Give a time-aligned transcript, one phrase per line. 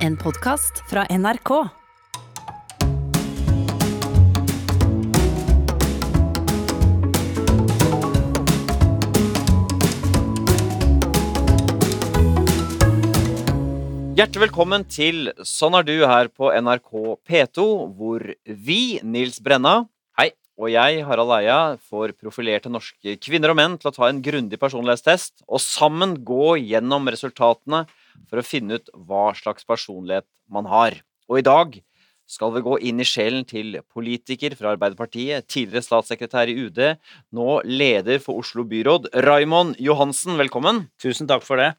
[0.00, 1.50] En podkast fra NRK.
[14.16, 19.82] Hjertelig velkommen til Sånn er du her på NRK P2, hvor vi, Nils Brenna,
[20.16, 21.60] hei, og jeg, Harald Eia,
[21.92, 26.54] får profilerte norske kvinner og menn til å ta en grundig personlighetstest, og sammen gå
[26.72, 27.84] gjennom resultatene
[28.28, 30.98] for å finne ut hva slags personlighet man har.
[31.30, 31.78] Og i dag
[32.30, 36.80] skal vi gå inn i sjelen til politiker fra Arbeiderpartiet, tidligere statssekretær i UD,
[37.34, 40.36] nå leder for Oslo byråd, Raymond Johansen.
[40.38, 40.84] Velkommen.
[41.02, 41.72] Tusen takk for det.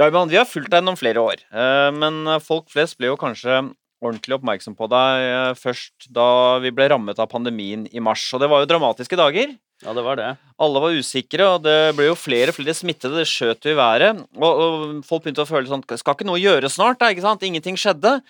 [0.00, 3.62] Raymond, vi har fulgt deg gjennom flere år, eh, men folk flest ble jo kanskje
[4.02, 8.24] ordentlig oppmerksom på deg eh, først da vi ble rammet av pandemien i mars.
[8.34, 9.54] Og det var jo dramatiske dager.
[9.82, 10.30] Ja, det var det.
[10.62, 13.18] Alle var usikre, og det ble jo flere og flere smittede.
[13.18, 14.22] Det skjøt jo i været.
[14.38, 17.00] Og, og, folk begynte å føle sånn Skal ikke noe gjøres snart?
[17.00, 17.42] da, ikke sant?
[17.42, 18.20] Ingenting skjedde.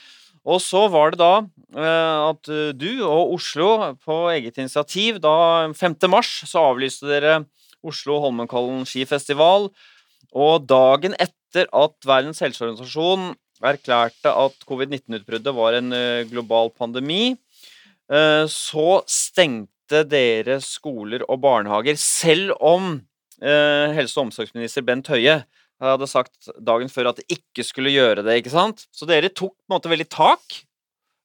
[0.49, 1.35] Og så var det da
[1.79, 3.69] eh, at du og Oslo
[4.03, 6.01] på eget initiativ da 5.
[6.11, 7.37] mars så avlyste dere
[7.87, 9.69] Oslo Holmenkollen skifestival.
[10.33, 17.37] Og dagen etter at Verdens helseorganisasjon erklærte at covid-19-utbruddet var en eh, global pandemi,
[18.11, 19.72] eh, så stengte
[20.09, 22.95] dere skoler og barnehager, selv om
[23.43, 25.43] eh, helse- og omsorgsminister Bent Høie
[25.83, 28.39] hadde sagt dagen før at de ikke skulle gjøre det.
[28.39, 28.87] ikke sant?
[28.95, 30.61] Så dere tok på en måte veldig tak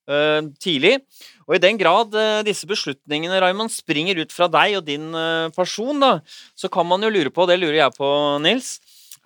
[0.09, 0.97] eh, tidlig.
[1.45, 5.53] Og i den grad eh, disse beslutningene Raymond, springer ut fra deg og din uh,
[5.55, 6.17] person, da,
[6.57, 8.09] så kan man jo lure på, og det lurer jeg på,
[8.43, 8.77] Nils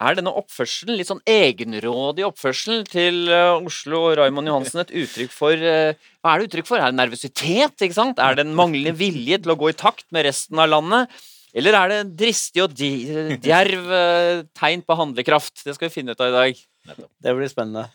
[0.02, 5.53] er denne oppførselen, litt sånn egenrådig oppførsel til Oslo og Raymond Johansen et uttrykk for
[5.61, 6.81] Hva er det uttrykk for?
[6.81, 7.77] Er det nervøsitet?
[7.77, 8.21] ikke sant?
[8.21, 11.21] Er det en manglende vilje til å gå i takt med resten av landet?
[11.53, 13.93] Eller er det dristig og djerv
[14.58, 15.66] tegn på handlekraft?
[15.66, 16.61] Det skal vi finne ut av i dag.
[17.21, 17.85] Det blir spennende.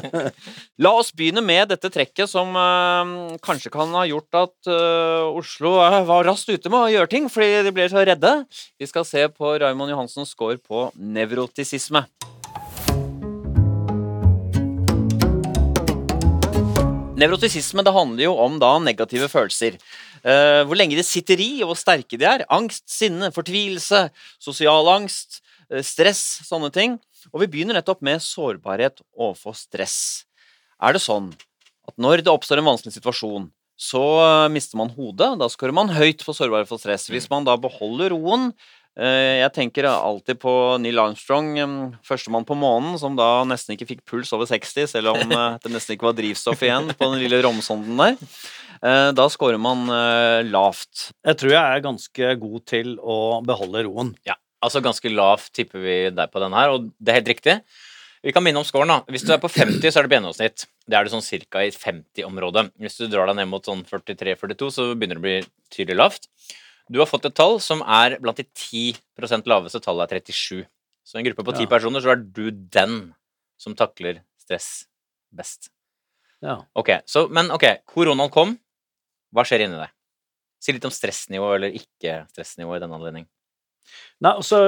[0.84, 5.78] La oss begynne med dette trekket som uh, kanskje kan ha gjort at uh, Oslo
[5.80, 8.34] uh, var raskt ute med å gjøre ting fordi de ble så redde.
[8.76, 12.04] Vi skal se på Raymond Johansens score på nevrotisisme.
[17.18, 19.80] Nevrotisisme det handler jo om da negative følelser.
[20.22, 22.44] Hvor lenge de sitter i, og hvor sterke de er.
[22.54, 24.04] Angst, sinne, fortvilelse,
[24.42, 25.40] sosial angst,
[25.84, 26.96] stress, sånne ting.
[27.32, 30.24] Og vi begynner nettopp med sårbarhet overfor stress.
[30.80, 31.32] Er det sånn
[31.88, 33.48] at når det oppstår en vanskelig situasjon,
[33.78, 35.36] så uh, mister man hodet?
[35.38, 37.06] Da skårer man høyt på sårbarhet for stress.
[37.12, 38.52] Hvis man da beholder roen
[38.98, 40.52] jeg tenker alltid på
[40.82, 41.52] Neil Armstrong,
[42.02, 45.94] førstemann på månen, som da nesten ikke fikk puls over 60, selv om det nesten
[45.94, 48.18] ikke var drivstoff igjen på den lille romsonden der.
[49.14, 49.86] Da scorer man
[50.50, 51.12] lavt.
[51.22, 54.12] Jeg tror jeg er ganske god til å beholde roen.
[54.26, 57.56] Ja, altså ganske lavt tipper vi deg på den her, og det er helt riktig.
[58.24, 58.98] Vi kan minne om scoren, da.
[59.12, 60.64] Hvis du er på 50, så er det på gjennomsnitt.
[60.90, 62.64] Det er du sånn cirka i 50-området.
[62.82, 65.36] Hvis du drar deg ned mot sånn 43-42, så begynner det å bli
[65.74, 66.26] tydelig lavt.
[66.90, 70.66] Du har fått et tall som er blant de 10 laveste tallet er 37.
[71.06, 71.70] Så i en gruppe på ti ja.
[71.70, 72.98] personer, så er du den
[73.60, 74.88] som takler stress
[75.30, 75.70] best.
[76.42, 76.58] Ja.
[76.78, 78.56] Ok, så, Men ok, koronaen kom.
[79.34, 79.92] Hva skjer inni deg?
[80.58, 83.28] Si litt om stressnivå eller ikke-stressnivå i denne anledning.
[84.24, 84.58] Nei, altså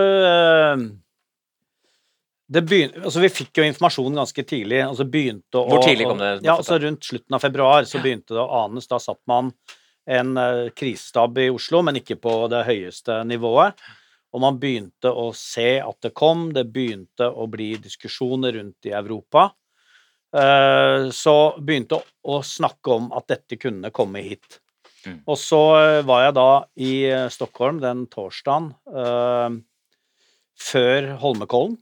[2.59, 4.81] begynte, altså Vi fikk jo informasjon ganske tidlig.
[4.83, 6.33] altså begynte å, Hvor tidlig kom det?
[6.47, 8.89] ja, altså Rundt slutten av februar så begynte det å anes.
[8.91, 9.53] Da satt man
[10.11, 13.79] en uh, krisestab i Oslo, men ikke på det høyeste nivået.
[14.35, 16.49] Og man begynte å se at det kom.
[16.55, 19.51] Det begynte å bli diskusjoner rundt i Europa.
[20.31, 24.61] Uh, så begynte å snakke om at dette kunne komme hit.
[25.07, 25.21] Mm.
[25.25, 25.61] Og så
[26.07, 26.95] var jeg da i
[27.33, 29.55] Stockholm den torsdagen uh,
[30.61, 31.79] før Holmenkollen,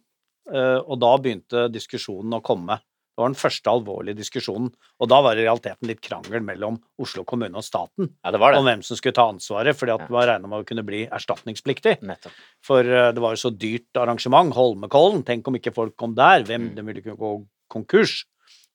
[0.52, 2.78] uh, og da begynte diskusjonen å komme.
[2.78, 6.76] Det var den første alvorlige diskusjonen, og da var det i realiteten litt krangel mellom
[7.02, 8.60] Oslo kommune og staten ja, det det.
[8.60, 11.00] om hvem som skulle ta ansvaret, fordi at det var regna med å kunne bli
[11.10, 11.96] erstatningspliktig.
[12.06, 12.36] Nettopp.
[12.62, 16.68] For det var jo så dyrt arrangement, Holmenkollen, tenk om ikke folk kom der, hvem
[16.68, 16.76] mm.
[16.76, 17.32] de ville kunne gå
[17.74, 18.20] konkurs?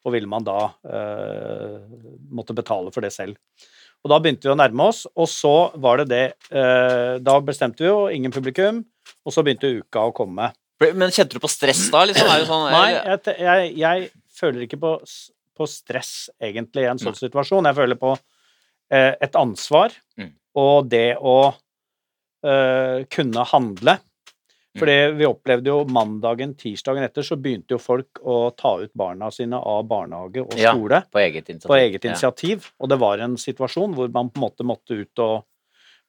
[0.04, 0.58] Og ville man da
[2.36, 3.40] måtte betale for det selv?
[4.04, 7.86] Og da begynte vi å nærme oss, og så var det det eh, Da bestemte
[7.86, 8.82] vi jo ingen publikum,
[9.24, 10.50] og så begynte uka å komme.
[10.84, 12.04] Men kjente du på stress da?
[12.10, 12.28] Liksom?
[12.50, 14.94] Sånn, Nei, jeg, jeg, jeg, føler ikke på,
[15.56, 17.70] på, stress egentlig i en sånn situasjon.
[17.70, 18.12] Jeg føler på
[18.92, 20.32] eh, et ansvar mm.
[20.60, 21.38] og det å
[22.44, 23.96] eh, kunne handle.
[24.74, 24.80] Mm.
[24.82, 29.30] Fordi vi opplevde jo mandagen, tirsdagen etter, så begynte jo folk å ta ut barna
[29.32, 31.04] sine av barnehage og skole.
[31.04, 31.70] Ja, på eget initiativ.
[31.70, 32.70] På eget initiativ.
[32.70, 32.76] Ja.
[32.80, 35.44] Og det var en situasjon hvor man på en måte måtte ut og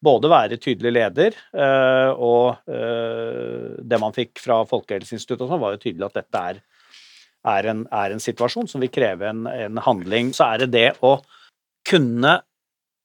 [0.05, 5.85] både være tydelig leder, øh, og øh, det man fikk fra Folkehelseinstituttet, sånn, var jo
[5.85, 6.65] tydelig at dette er
[7.45, 10.87] er en, er en situasjon som vil kreve en, en handling, så er det det
[11.05, 11.19] å
[11.85, 12.39] kunne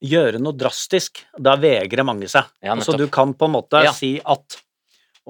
[0.00, 1.20] gjøre noe drastisk.
[1.36, 2.48] Da vegrer mange seg.
[2.64, 3.92] Ja, altså, du kan på en måte Ja.
[3.92, 4.56] si at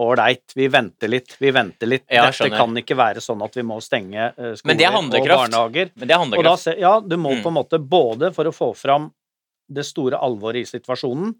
[0.00, 2.04] ålreit, vi venter litt, vi venter litt.
[2.10, 5.20] Ja, Dette kan ikke være sånn at vi må stenge eh, Men det er skoler
[5.20, 5.90] og barnehager.
[5.96, 7.42] Men det er Og da, ja, du må Mm.
[7.44, 9.10] på en måte både for å få fram
[9.70, 11.34] det store alvoret i situasjonen,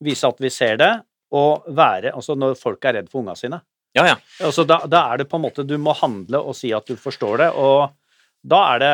[0.00, 0.92] vise at vi ser det,
[1.32, 3.60] og være Altså når folk er redd for unga sine.
[3.94, 4.16] Ja, ja.
[4.40, 6.94] Altså da, da er det på en måte Du må handle og si at du
[6.96, 7.90] forstår det, og
[8.48, 8.92] da er det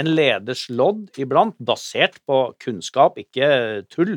[0.00, 4.16] en leders lodd iblant, basert på kunnskap, ikke tull,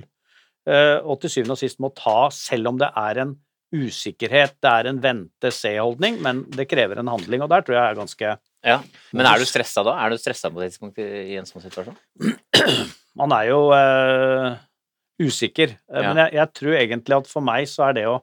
[0.67, 3.35] eh, og til syvende og sist må ta, selv om det er en
[3.75, 7.99] usikkerhet, det er en vente-se-holdning, men det krever en handling, og der tror jeg er
[7.99, 8.37] ganske
[8.67, 8.79] ja.
[9.15, 9.93] Men er du stressa da?
[10.01, 11.97] Er du stressa på et tidspunkt i en sånn situasjon?
[13.19, 14.57] Man er jo uh,
[15.21, 16.09] usikker, eh, Ja.
[16.11, 18.17] men jeg, jeg tror egentlig at for meg så er det å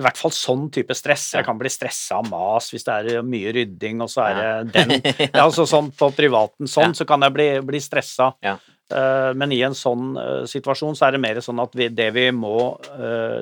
[0.00, 1.26] i hvert fall sånn type stress.
[1.36, 4.74] Jeg kan bli stressa av mas hvis det er mye rydding, og så er det
[4.76, 4.92] den
[5.26, 8.30] ja, altså sånn På privaten sånn, så kan jeg bli, bli stressa.
[8.44, 8.54] Ja.
[8.90, 12.08] Uh, men i en sånn uh, situasjon så er det mer sånn at vi, det,
[12.16, 12.54] vi må,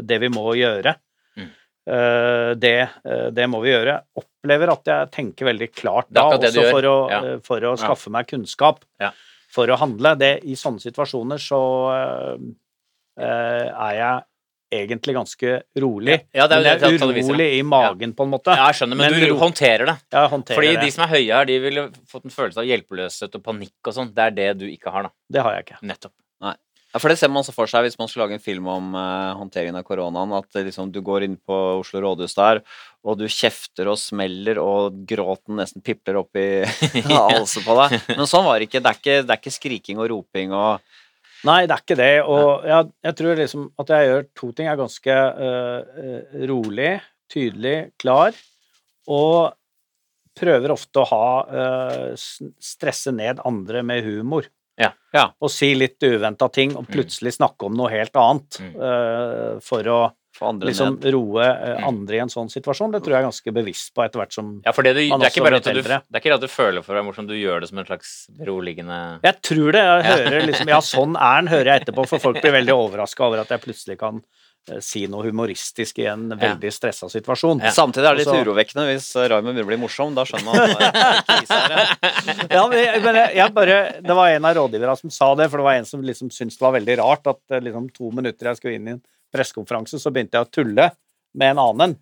[0.03, 0.97] det vi må gjøre,
[1.89, 2.75] det,
[3.05, 3.99] eh, det må vi gjøre.
[4.21, 7.21] Opplever at jeg tenker veldig klart da, også for å, Ja.
[7.25, 7.77] eh, for å Ja.
[7.81, 9.13] skaffe meg kunnskap Ja.
[9.51, 10.17] for å handle.
[10.19, 11.61] Det, I sånne situasjoner så
[13.19, 14.25] uh, er jeg
[14.71, 16.21] egentlig ganske rolig.
[16.35, 18.55] Ja, det er men jeg er urolig i magen, på en måte.
[18.55, 19.97] Ja, jeg skjønner, men, Men du håndterer det.
[20.13, 20.81] Jeg håndterer Fordi det.
[20.85, 23.95] de som er høye her, de ville fått en følelse av hjelpeløshet og panikk og
[23.97, 24.13] sånn.
[24.15, 25.11] Det er det du ikke har, da.
[25.33, 25.81] Det har jeg ikke.
[25.89, 26.13] Nettopp.
[26.89, 28.95] Ja, for det ser man så for seg hvis man skulle lage en film om
[28.97, 30.33] uh, håndteringen av koronaen.
[30.39, 32.63] At liksom, du går inn på Oslo rådhus der,
[33.05, 36.65] og du kjefter og smeller, og gråten nesten pipler opp i
[37.13, 37.99] halsen på deg.
[38.15, 38.81] Men sånn var det ikke.
[38.81, 40.97] Det er ikke, det er ikke skriking og roping og
[41.47, 42.15] Nei, det er ikke det.
[42.27, 44.67] Og jeg, jeg tror liksom at jeg gjør to ting.
[44.67, 46.93] Jeg er ganske eh, eh, rolig,
[47.31, 48.35] tydelig, klar,
[49.07, 49.55] og
[50.39, 54.47] prøver ofte å ha uh, stresse ned andre med humor.
[54.79, 54.93] Ja.
[55.15, 55.27] Ja.
[55.41, 58.61] Og si litt uventa ting, og plutselig snakke om noe helt annet.
[58.63, 58.75] Mm.
[58.77, 60.01] eh, for å
[60.39, 61.13] liksom ned.
[61.13, 61.85] roe Mm.
[61.89, 62.93] andre i en sånn situasjon.
[62.93, 65.21] Det tror jeg er ganske bevisst på etter hvert som Ja, for det, du, Man
[65.21, 66.03] det, er ikke bare at du, eldre.
[66.07, 68.13] det er ikke at du føler for deg morsomt, du gjør det som en slags
[68.39, 69.83] beroligende Jeg tror det.
[69.83, 73.27] Jeg hører liksom Ja, sånn er den, hører jeg etterpå, for folk blir veldig overraska
[73.27, 74.23] over at jeg plutselig kan
[74.85, 77.63] si noe humoristisk i en veldig stressa situasjon.
[77.65, 77.73] Ja.
[77.75, 78.45] Samtidig er det litt Også...
[78.47, 80.17] urovekkende hvis eh, Raymond begynner å bli morsom.
[80.17, 80.81] Da skjønner man at
[82.57, 82.65] ja.
[82.69, 85.69] Men, jeg, men jeg, bare, det var en av rådgiverne som sa det, for det
[85.69, 88.61] var en som liksom syntes det var veldig rart at eh, liksom to minutter jeg
[88.61, 89.05] skulle inn i en
[89.35, 90.91] pressekonferanse, så begynte jeg å tulle
[91.39, 91.97] med en annen.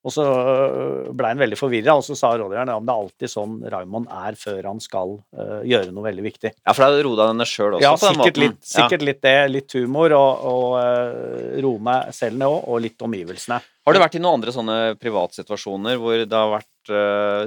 [0.00, 3.32] Og så øh, ble han veldig forvirra, og så sa rådgiveren om det er alltid
[3.32, 6.54] sånn Raymond er før han skal uh, gjøre noe veldig viktig.
[6.56, 9.36] ja, for da roa henne sjøl også Ja, sikkert litt, sikkert litt det.
[9.52, 13.60] Litt humor og, og uh, roe meg selv ned òg, og litt omgivelsene.
[13.60, 16.68] Har du vært i noen andre sånne privatsituasjoner hvor det har vært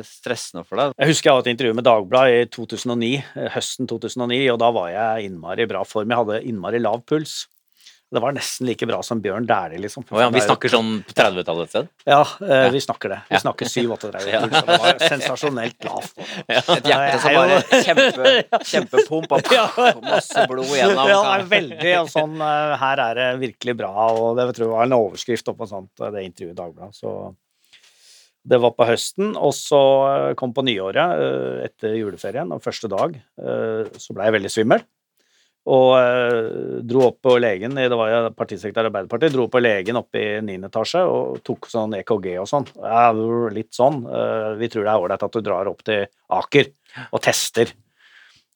[0.08, 0.94] stressende for deg?
[0.98, 4.70] Jeg husker jeg hadde et intervju med Dagbladet i 2009, eh, høsten 2009, og da
[4.76, 6.14] var jeg innmari i bra form.
[6.14, 7.44] Jeg hadde innmari lav puls.
[8.13, 10.04] Det var nesten like bra som Bjørn Dæhlie, liksom.
[10.12, 11.88] Oh, ja, Vi er snakker sånn på 30-tallet et sted?
[12.06, 12.69] Ja, eh, Ja.
[12.75, 13.19] vi snakker det.
[13.31, 14.42] Vi snakker 7-38 ja.
[14.54, 16.13] Det var sensasjonelt lavt.
[16.45, 18.33] Et hjerte som bare kjempe,
[18.69, 19.50] kjempepump og
[20.13, 21.10] masse blod gjennom.
[21.10, 24.68] Ja, det er veldig og sånn eh, Her er det virkelig bra, og det tror
[24.68, 26.94] jeg var en overskrift oppå sånt, eh, det intervjuet i Dagbladet.
[27.01, 27.15] Så
[28.45, 29.81] det var på høsten, og så
[30.12, 31.24] eh, kom på nyåret
[31.65, 33.15] etter juleferien, og første dag
[33.98, 34.84] så ble jeg veldig svimmel.
[35.63, 39.62] Og eh, dro opp på legen, det var jo partisekretær i Arbeiderpartiet, dro opp på
[39.63, 40.58] legen oppe i 9.
[40.67, 42.67] etasje og tok sånn EKG og sånn.
[42.84, 43.05] Ja,
[43.55, 44.01] litt sånn.
[44.03, 46.03] eh, vi tror det er ålreit at du drar opp til
[46.36, 46.67] Aker
[47.10, 47.72] og tester.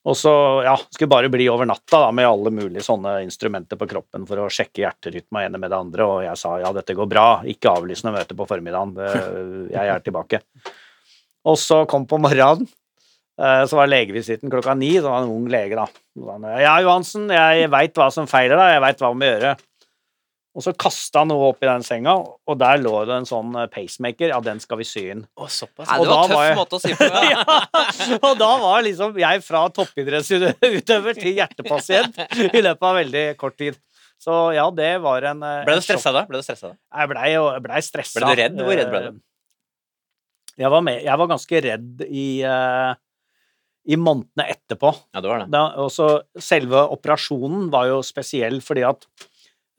[0.07, 0.33] Og så,
[0.63, 4.43] ja, skulle bare bli over natta da, med alle mulige sånne instrumenter på kroppen for
[4.43, 7.73] å sjekke hjerterytma ene med det andre, og jeg sa ja, dette går bra, ikke
[7.73, 8.93] avlys noe møte på formiddagen,
[9.73, 10.39] jeg er tilbake.
[11.47, 12.69] Og så kom på morgenen,
[13.37, 15.83] så var legevisitten klokka ni, så var det en ung lege da.
[16.17, 19.27] Så han, Ja, Johansen, jeg veit hva som feiler deg, jeg veit hva vi må
[19.29, 19.51] gjøre.
[20.57, 23.51] Og så kasta han noe opp i den senga, og der lå det en sånn
[23.61, 25.19] eh, pacemaker, ja, den skal vi sy inn.
[25.37, 25.85] Å, såpass.
[25.85, 27.09] Nei, det var en tøff var jeg- måte å si på.
[27.13, 27.43] Ja.
[28.09, 32.17] ja, og da var liksom jeg fra toppidrettsutøver til hjertepasient
[32.49, 33.77] i løpet av veldig kort tid.
[34.17, 36.25] Så ja, det var en eh, Ble du stressa da?
[36.25, 36.77] Ble du stressa da?
[37.03, 37.29] Jeg blei
[37.67, 38.17] ble stressa.
[38.17, 38.57] Ble du redd?
[38.65, 39.11] Hvor redd ble du?
[39.13, 39.23] Eh,
[40.63, 42.95] Jeg var, med, jeg var ganske redd i, eh,
[43.87, 44.91] i månedene etterpå.
[45.15, 45.49] Ja, det var det.
[45.53, 46.09] Da, også
[46.43, 49.07] selve operasjonen var jo spesiell fordi at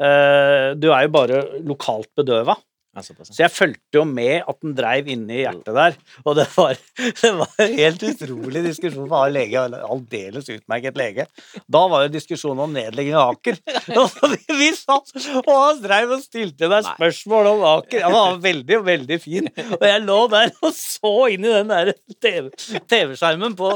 [0.01, 2.57] eh, du er jo bare lokalt bedøva.
[3.05, 5.99] Så jeg fulgte jo med at den dreiv inni hjertet der.
[6.25, 6.79] Og det var,
[7.23, 9.07] det var en helt utrolig diskusjon.
[9.07, 11.29] For han lege aldeles utmerket lege.
[11.69, 13.61] Da var det diskusjon om nedlegging av Aker.
[14.59, 15.13] Vi, satt,
[15.45, 18.05] og han dreiv og stilte deg spørsmål om Aker.
[18.07, 19.51] Han var veldig, veldig fin.
[19.79, 22.49] Og jeg lå der og så inn i den der TV
[22.89, 23.71] TV-skjermen på,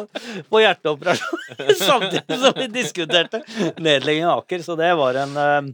[0.51, 1.43] på hjerteoperasjon
[1.89, 3.43] samtidig som vi diskuterte
[3.79, 4.65] nedlegging av Aker.
[4.65, 5.73] Så det var en eh,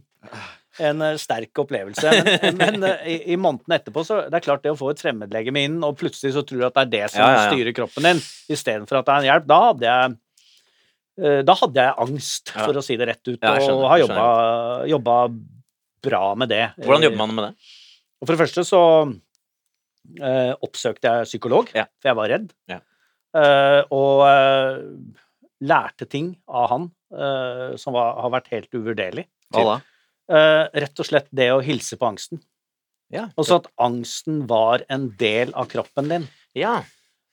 [0.78, 2.12] en eh, sterk opplevelse.
[2.42, 5.02] Men, men eh, i, i måneden etterpå så det er klart det å få et
[5.02, 7.52] fremmedlegeme inn, og plutselig så tror du at det er det som Ja, ja, ja.
[7.52, 10.16] styrer kroppen din, istedenfor at det er en hjelp, da hadde jeg
[11.22, 14.26] eh, da hadde jeg angst, for å si det rett ut, jeg og har jobba,
[14.94, 15.20] jobba
[16.08, 16.64] bra med det.
[16.78, 17.72] Hvordan jobber man med det?
[18.18, 18.82] Og for det første så
[20.22, 22.52] eh, oppsøkte jeg psykolog, for jeg var redd.
[22.70, 22.78] Ja.
[23.38, 24.78] Eh, og eh,
[25.68, 26.88] lærte ting av han
[27.80, 29.22] som var, har vært helt uvurderlig.
[29.56, 29.76] Hva da?
[30.28, 32.40] Eh, rett og slett det å hilse på angsten.
[33.12, 33.30] Ja.
[33.40, 36.28] Og så at angsten var en del av kroppen din.
[36.54, 36.82] ja.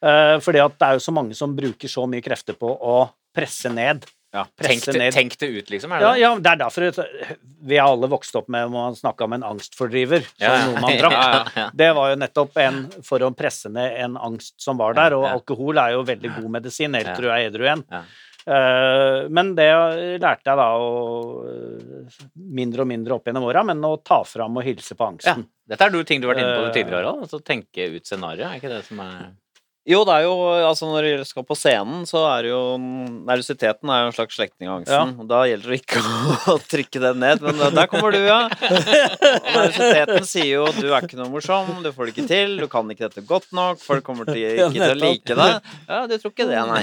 [0.06, 2.98] Uh, fordi at det er jo så mange som bruker så mye krefter på å
[3.34, 4.04] presse ned.
[4.36, 5.14] Ja, Presse det, ned.
[5.16, 5.94] tenk det ut, liksom.
[5.96, 6.90] Er det Ja, ja, det er derfor
[7.66, 10.28] vi har alle vokst opp med å snakke om en angstfordriver.
[10.42, 10.66] Ja, ja.
[10.68, 11.54] noe man drakk.
[11.80, 15.26] Det var jo nettopp en for å presse ned en angst som var der, og
[15.30, 17.38] alkohol er jo veldig god medisin, helt Ja.
[17.40, 17.86] jeg edru igjen.
[18.46, 19.70] Eh, men det
[20.22, 20.90] lærte jeg da å
[21.50, 25.46] eh, mindre og mindre opp gjennom åra, men å ta fram og hilse på angsten.
[25.46, 25.74] Ja.
[25.74, 27.26] Dette er du ting du har vært inne på Eh, tidligere, Harald.
[27.26, 28.52] Altså tenke ut scenarioet.
[28.52, 29.32] er ikke det som er
[29.86, 30.34] Jo, det er jo
[30.66, 34.38] Altså, når du skal på scenen, så er det jo Nervøsiteten er jo en slags
[34.38, 35.12] slektning av angsten.
[35.22, 36.02] Og da gjelder det ikke
[36.54, 38.40] å trykke den ned, men der kommer du, ja.
[38.50, 42.68] Og nervøsiteten sier jo du er ikke noe morsom, du får det ikke til, du
[42.72, 45.70] kan ikke dette godt nok, folk kommer til ikke til å like deg.
[45.90, 46.82] Ja, du tror ikke det, nei.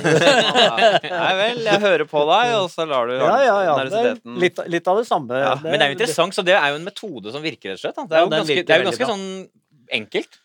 [1.23, 3.75] Nei vel, jeg hører på deg, og så lar du Ja, ja, ja.
[3.75, 5.43] Er nervøsiteten litt, litt av det samme.
[5.43, 7.83] Ja, Men det er jo interessant, så det er jo en metode som virker, rett
[7.83, 8.01] og slett.
[8.09, 9.27] Det er jo ganske, det er jo ganske sånn
[9.93, 10.42] enkelt.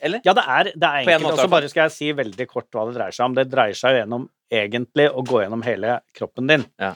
[0.00, 0.20] Eller?
[0.24, 1.30] Ja, det er, det er enkelt.
[1.32, 3.34] Og så bare skal jeg si veldig kort hva det dreier seg om.
[3.38, 6.64] Det dreier seg jo gjennom egentlig å gå gjennom hele kroppen din.
[6.80, 6.94] Ja.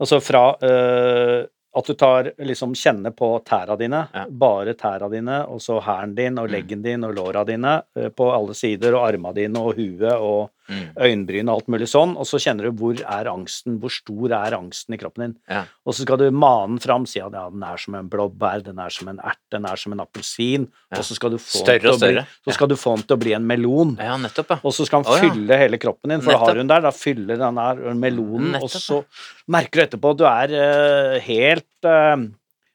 [0.00, 1.42] Altså fra øh,
[1.76, 4.24] at du tar liksom kjenner på tæra dine, Ja.
[4.26, 6.52] bare tæra dine, og så hæren din og Mm.
[6.54, 10.50] leggen din og låra dine øh, på alle sider, og arma dine og huet og
[10.70, 10.82] Mm.
[11.02, 14.54] øyenbryn og alt mulig sånn, og så kjenner du hvor er angsten, hvor stor er
[14.54, 15.34] angsten i kroppen din.
[15.50, 15.64] Ja.
[15.82, 18.62] Og så skal du mane den fram, si at ja, den er som en blåbær,
[18.68, 21.00] den er som en ert, den er som en appelsin, Ja.
[21.00, 23.18] og så skal du få Større og å bli, så skal du få den til
[23.18, 23.96] å bli en melon.
[23.98, 24.60] Ja, nettopp, ja.
[24.62, 26.48] Og så skal den oh, fylle hele kroppen din, for da Nettopp.
[26.48, 29.02] har hun der, da fyller den der melonen, og Nettopp, så
[29.50, 32.28] merker du etterpå at du er uh, helt uh,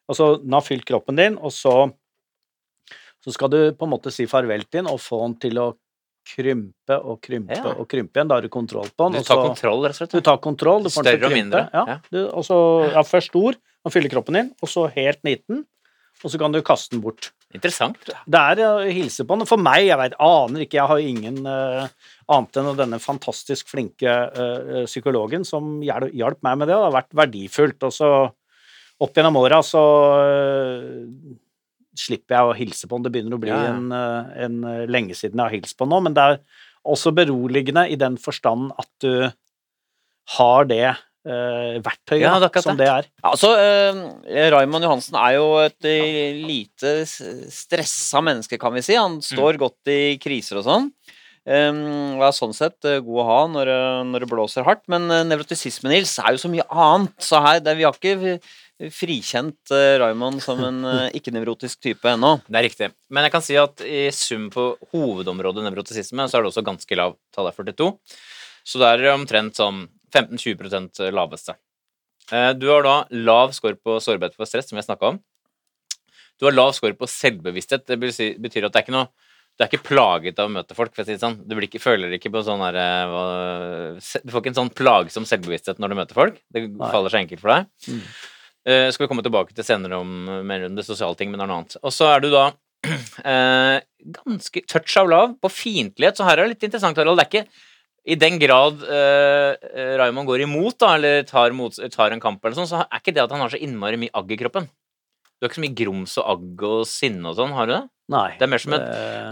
[0.06, 1.88] Altså, den har fylt kroppen din, og så
[3.26, 5.72] så skal du på en måte si farvel til den og få den til å
[6.26, 7.74] krympe og krympe Ja.
[7.76, 8.28] og krympe igjen.
[8.32, 9.22] Da har du kontroll på den.
[9.22, 11.36] Du tar kontroll, rett og du tar kontroll, du får den til Større å og
[11.36, 11.44] krympe.
[11.44, 11.98] mindre, Ja, ja.
[12.12, 12.58] Du, også,
[12.92, 13.56] ja, først stor,
[13.86, 15.66] man fyller kroppen din, og så helt liten,
[16.24, 17.32] og så kan du kaste den bort.
[17.54, 17.98] Interessant.
[18.28, 19.46] Det er å hilse på den.
[19.48, 21.88] For meg, jeg vet, aner ikke, jeg har ingen uh,
[22.28, 26.98] annet enn denne fantastisk flinke uh, psykologen som hjalp meg med det, og det har
[26.98, 27.84] vært verdifullt.
[27.88, 28.10] Og så
[29.00, 29.82] opp gjennom åra så
[30.24, 31.36] eh,
[32.00, 33.08] slipper jeg å hilse på den.
[33.08, 33.64] Det begynner å bli Ja.
[33.74, 36.40] En, eh, en eh, lenge siden jeg har hilst på den nå, men det er
[36.86, 39.32] også beroligende i den forstand at du
[40.38, 40.86] har det
[41.26, 42.86] eh, verktøyet Ja, det som det.
[42.86, 43.10] det er.
[43.24, 48.98] Ja, altså, eh, Raymond Johansen er jo et eh, lite stressa menneske, kan vi si.
[49.00, 50.92] Han står godt i kriser og sånn.
[51.46, 53.70] Um, er sånn sett god å ha når,
[54.10, 54.82] når det blåser hardt.
[54.90, 57.14] Men uh, nevrotisisme, Nils, er jo så mye annet.
[57.22, 58.40] Så her, det, vi har ikke
[58.92, 62.34] frikjent uh, Raymond som en eh, ikke-nevrotisk type ennå.
[62.48, 62.90] Det er riktig.
[63.10, 66.98] Men jeg kan si at i sum på hovedområdet nevrotisisme, så er det også ganske
[67.00, 67.16] lav.
[67.36, 67.92] Tallet er 42.
[68.66, 71.56] Så det er omtrent sånn 15-20% laveste.
[72.32, 75.22] Eh, Du har da lav score på sårbarhet for stress, som jeg snakka om.
[76.40, 77.86] Du har lav score på selvbevissthet.
[77.88, 79.12] Det betyr at det er ikke noe
[79.56, 80.92] du er ikke plaget av å møte folk.
[80.92, 81.38] for å si det sånn.
[81.48, 82.74] Du blir ikke, føler ikke på sånn hva-
[84.20, 86.42] Du får ikke en sånn plagsom selvbevissthet når du møter folk.
[86.52, 87.70] Det faller seg enkelt for deg.
[87.88, 88.02] Mm.
[88.66, 91.38] Eh, skal vi komme tilbake til senere om eh, mer om det sosiale ting, men
[91.38, 91.78] det er noe annet.
[91.86, 93.78] Og så er du da uh,
[94.20, 97.22] ganske touch av lav på fiendtlighet, så her er det litt interessant, Harald.
[97.22, 97.74] Det er ikke
[98.06, 102.58] i den grad eh, Raymond går imot, da, eller tar, mot, tar en kamp, eller
[102.58, 104.68] sånn, så er ikke det at han har så innmari mye agg i kroppen.
[105.46, 107.84] Du har ikke så mye grums og agg og sinne og sånn, har du det?
[108.16, 108.32] Nei.
[108.38, 108.88] Det er mer som et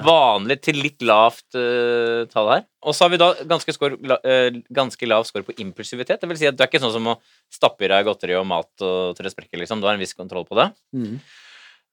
[0.05, 2.63] vanlig til litt lavt uh, tall her.
[2.85, 6.21] Og så har vi da ganske, score, la, uh, ganske lav score på impulsivitet.
[6.21, 7.15] Det vil si at du er ikke sånn som å
[7.53, 9.81] stappe i deg godteri og mat og til det sprekker, liksom.
[9.81, 10.69] Du har en viss kontroll på det.
[10.93, 11.17] Mm.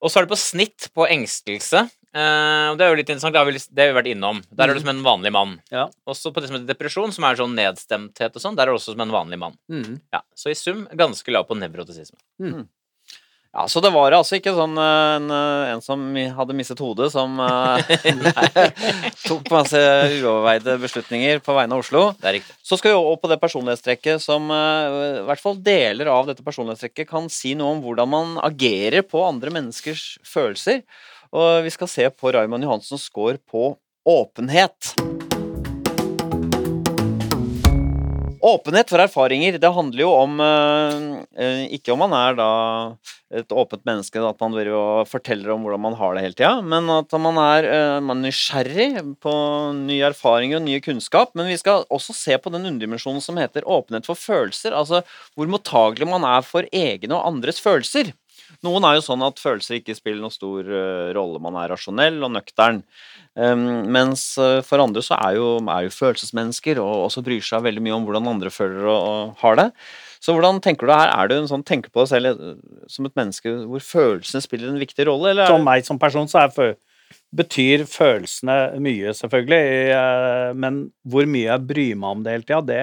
[0.01, 1.85] Og så er det på snitt på engstelse.
[2.13, 4.41] Uh, det er jo litt interessant, det har vi, det har vi vært innom.
[4.53, 5.57] Der er du som en vanlig mann.
[5.73, 5.87] Ja.
[6.09, 8.81] Også på det som heter depresjon, som er sånn nedstemthet og sånn, der er du
[8.81, 9.57] også som en vanlig mann.
[9.71, 10.01] Mm.
[10.13, 12.17] Ja, Så i sum ganske lav på nevrotisisme.
[13.51, 16.03] Ja, Så det var altså ikke sånn eh, en, eh, en som
[16.37, 17.89] hadde mistet hodet, som eh,
[19.27, 19.81] tok masse
[20.21, 22.05] uoverveide beslutninger på vegne av Oslo.
[22.21, 22.55] Det er riktig.
[22.63, 27.09] Så skal vi over på det personlighetstrekket som i hvert fall deler av dette personlighetstrekket
[27.09, 30.85] kan si noe om hvordan man agerer på andre menneskers følelser.
[31.35, 33.73] Og vi skal se på Raymond Johansens score på
[34.07, 34.95] åpenhet.
[38.41, 41.01] Åpenhet for erfaringer, det handler jo om eh,
[41.37, 42.51] eh, Ikke om man er da
[43.31, 46.55] et åpent menneske, at man vil og forteller om hvordan man har det hele tida,
[46.65, 48.87] men at man er, eh, man er nysgjerrig
[49.23, 49.35] på
[49.77, 51.31] nye erfaringer og nye kunnskap.
[51.37, 54.75] Men vi skal også se på den underdimensjonen som heter åpenhet for følelser.
[54.75, 55.03] Altså
[55.37, 58.11] hvor mottagelig man er for egne og andres følelser.
[58.65, 61.39] Noen er jo sånn at følelser ikke spiller noen stor eh, rolle.
[61.41, 62.83] Man er rasjonell og nøktern.
[63.33, 63.63] Um,
[63.95, 67.83] mens eh, for andre så er jo, er jo følelsesmennesker og også bryr seg veldig
[67.85, 69.67] mye om hvordan andre føler og, og har det.
[70.21, 71.09] Så hvordan tenker du her?
[71.15, 72.55] Er du en sånn, tenker på deg selv eh,
[72.91, 76.29] som et menneske hvor følelsene spiller en viktig rolle, eller er Som meg som person,
[76.29, 76.75] så er fø-
[77.35, 80.55] betyr følelsene mye, selvfølgelig.
[80.59, 82.81] Men hvor mye jeg bryr meg om det hele tida, det,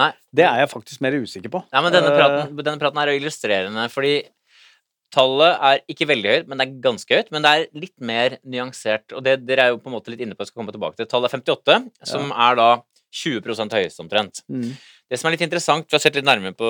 [0.00, 0.10] Nei.
[0.36, 1.62] det er jeg faktisk mer usikker på.
[1.72, 4.14] Ja, men denne praten, denne praten er illustrerende, fordi
[5.14, 7.30] tallet er ikke veldig høyt, men det er ganske høyt.
[7.34, 10.20] Men det er litt mer nyansert, og det dere er jo på en måte litt
[10.24, 11.08] inne på, jeg skal komme tilbake til.
[11.10, 11.78] Tallet er 58,
[12.12, 12.68] som er da
[13.16, 14.42] 20% høyest omtrent.
[14.50, 14.72] Mm.
[15.08, 16.68] Det som er litt interessant, vi har sett litt nærmere på,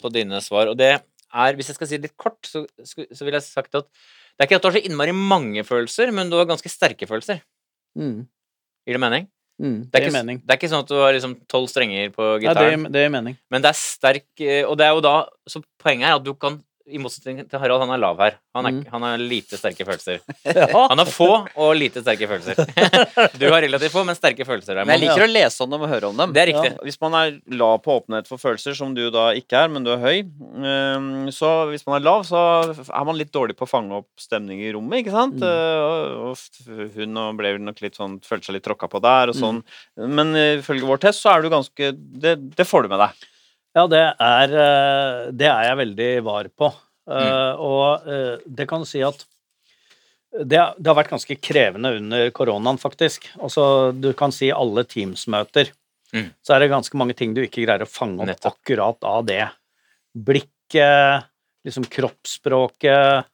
[0.00, 3.26] på dine svar, og det er, hvis jeg skal si det litt kort, så, så
[3.26, 3.86] vil jeg sagt at
[4.36, 7.06] det er ikke at du har så innmari mange følelser, men du har ganske sterke
[7.08, 7.38] følelser.
[7.96, 8.24] Mm.
[8.86, 9.28] Gir det mening?
[9.56, 9.76] Mm.
[9.88, 12.24] Det Det er, ikke, det er ikke sånn at du har liksom tolv strenger på
[12.44, 13.36] Ja, det, gitaren, gir- det gir mening.
[13.50, 15.14] men det er sterk eh, Og det er jo da
[15.48, 18.36] Så poenget er at du kan i motsetning til Harald, han er lav her.
[18.54, 18.84] Han, er, Mm.
[18.92, 20.20] han har lite sterke følelser.
[20.46, 20.86] Ja.
[20.88, 22.54] Han har få og lite sterke følelser.
[23.40, 24.78] Du har relativt få, men sterke følelser.
[24.84, 26.32] Men jeg liker liker å lese om dem og høre om dem.
[26.36, 26.70] Det er riktig.
[26.76, 26.84] Ja.
[26.86, 29.90] Hvis man er lav på åpenhet for følelser, som du da ikke er, men du
[29.96, 30.22] er høy,
[30.62, 32.40] ehm, så hvis man er lav, så
[32.86, 35.36] er man litt dårlig på å fange opp stemning i rommet, ikke sant?
[35.42, 35.46] Mm.
[35.50, 39.34] Eh, og- hun og ble nok litt sånn, følte seg litt tråkka på der og
[39.38, 39.62] sånn.
[39.96, 43.26] Men eh, ifølge vår test så er du ganske Det, det får du med deg.
[43.76, 46.70] Ja, det er, eh, det er jeg veldig var på.
[47.06, 49.20] Eh, Og eh, det kan du si at
[50.36, 53.28] det, det har vært ganske krevende under koronaen, faktisk.
[53.40, 55.70] Altså, du kan si alle Teams-møter.
[56.12, 56.28] Mm.
[56.44, 58.58] Så er det ganske mange ting du ikke greier å fange opp Nettopp.
[58.58, 59.46] akkurat av det.
[60.16, 61.28] Blikket,
[61.66, 63.28] liksom kroppsspråket,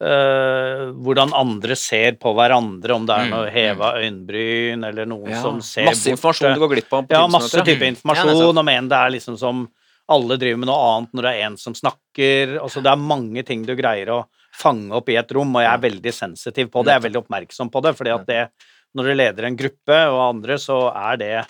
[0.00, 5.30] eh, hvordan andre ser på hverandre, om det er Mm, noe heva øyenbryn, eller noen
[5.30, 5.42] Ja.
[5.42, 7.82] som ser Masse bort, informasjon du går glipp av på ja, masse type Mm.
[7.82, 8.58] Ja, informasjon, nettopp.
[8.58, 9.68] om en det er liksom som
[10.08, 12.58] alle driver med noe annet når det er en som snakker.
[12.62, 15.72] Altså, det er mange ting du greier å fange opp i et rom, og jeg
[15.74, 16.92] er veldig sensitiv på det.
[16.94, 18.48] Jeg er veldig oppmerksom på det, fordi at det,
[18.96, 21.44] når du leder en gruppe og andre, så er det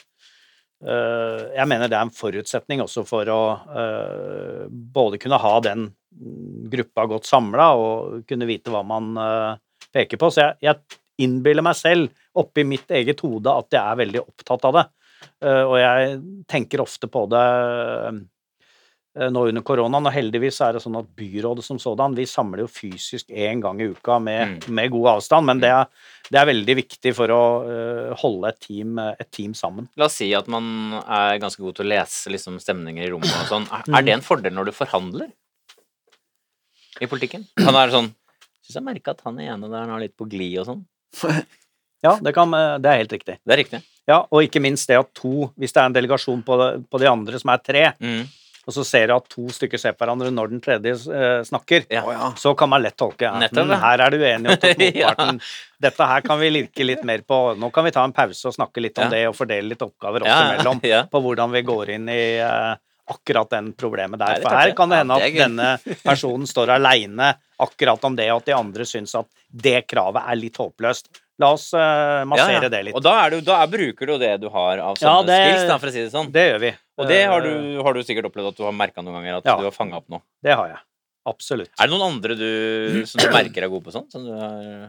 [0.84, 5.88] uh, Jeg mener det er en forutsetning også for å uh, både kunne ha den
[5.88, 5.97] mm,
[6.72, 9.52] gruppa godt samla og kunne vite hva man øh,
[9.94, 10.30] peker på.
[10.32, 14.66] Så jeg, jeg innbiller meg selv oppi mitt eget hode at jeg er veldig opptatt
[14.70, 14.86] av det.
[15.42, 16.18] Eh, og jeg
[16.50, 17.44] tenker ofte på det
[18.08, 18.20] eh,
[19.34, 22.68] nå under koronaen, og heldigvis er det sånn at byrådet som sådan, vi samler jo
[22.70, 24.74] fysisk én gang i uka med, Mm.
[24.78, 25.88] med god avstand, men det er,
[26.30, 29.88] det er veldig viktig for å eh, holde et team, et team sammen.
[29.98, 33.34] La oss si at man er ganske god til å lese liksom, stemninger i rommet
[33.42, 33.66] og sånn.
[33.74, 35.32] Er, er det en fordel når du forhandler
[37.00, 37.46] i politikken?
[37.64, 38.10] Han er sånn
[38.68, 40.82] Syns jeg merka at han ene der han er litt på glid og sånn.
[42.04, 43.34] Ja, det, kan, eh, det er helt riktig.
[43.42, 43.78] Det er riktig.
[44.06, 47.08] Ja, og ikke minst det at to, hvis det er en delegasjon på, på de
[47.10, 48.20] andre som er tre, Mm.
[48.68, 51.88] og så ser du at to stykker ser på hverandre når den tredje eh, snakker,
[51.90, 52.04] Ja.
[52.38, 53.80] Så kan man lett tolke at Nettopp, "Mm, ja.
[53.82, 54.54] her er du enig,
[54.94, 55.08] Ja.
[55.10, 55.40] motparten
[55.80, 57.56] Dette her kan vi lirke litt mer på.
[57.58, 59.10] Nå kan vi ta en pause og snakke litt om Ja.
[59.10, 61.02] det, og fordele litt oppgaver oss Ja, ja, imellom ja.
[61.10, 62.76] på hvordan vi går inn i eh,
[63.08, 64.40] akkurat den problemet der.
[64.42, 65.68] For er her kan det hende at denne
[66.04, 70.36] personen står aleine akkurat om det, og at de andre syns at det kravet er
[70.38, 71.08] litt håpløst.
[71.38, 72.68] La oss eh, massere Ja, ja.
[72.72, 72.96] det litt.
[72.98, 75.40] Og da, er du, da er, bruker du det du har av Ja, sånne det-
[75.46, 76.30] skills, da, for å si det sånn.
[76.34, 76.72] Det gjør vi.
[76.98, 79.36] Og det har Eh, du, har du sikkert opplevd at du har merka noen ganger,
[79.38, 79.56] at Ja.
[79.60, 80.22] du har fanga opp noe.
[80.42, 80.80] Det har jeg.
[81.30, 81.70] Absolutt.
[81.78, 84.10] Er det noen andre du, som du merker er gode på sånn?
[84.10, 84.88] Som du har...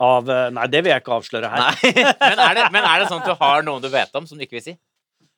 [0.00, 1.62] Av eh, Nei, det vil jeg ikke avsløre her.
[1.62, 1.92] Nei,
[2.32, 4.36] men er, det, men er det sånn at du har noen du vet om som
[4.40, 4.74] du ikke vil si?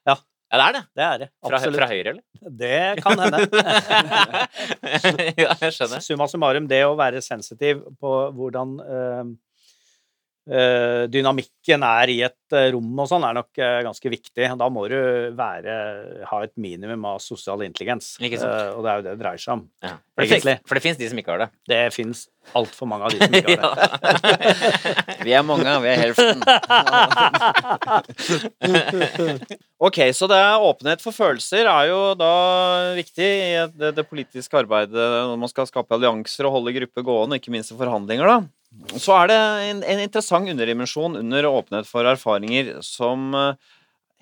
[0.08, 0.16] Ja.
[0.48, 0.82] Ja, det er det.
[0.96, 1.26] Det er det.
[1.44, 1.76] Fra, Absolutt.
[1.76, 2.22] fra høyre, eller?
[2.60, 3.40] Det kan hende.
[5.44, 6.00] ja, jeg skjønner.
[6.04, 9.22] Summa summarum, det å være sensitiv på hvordan eh,
[11.12, 14.48] dynamikken er i et eh, rom og sånn, er nok eh, ganske viktig.
[14.60, 14.96] Da må du
[15.36, 15.74] være,
[16.30, 18.14] ha et minimum av sosial intelligens.
[18.22, 18.54] Ikke sant.
[18.54, 19.62] Eh, og det er jo det det dreier seg om.
[19.84, 19.94] Ja.
[20.14, 21.48] For det finnes, For det fins de som ikke har det.
[21.68, 22.24] Det fins
[22.56, 23.88] altfor mange av de som ikke har det.
[25.26, 26.40] Vi er mange, vi er helften.
[29.88, 32.30] ok, så det er åpenhet for følelser er jo da
[32.96, 34.96] viktig i det, det politiske arbeidet
[35.28, 38.38] når man skal skape allianser og holde grupper gående, ikke minst i forhandlinger, da.
[38.98, 39.38] Så er det
[39.70, 43.54] en, en interessant underdimensjon under åpenhet for erfaringer som eh,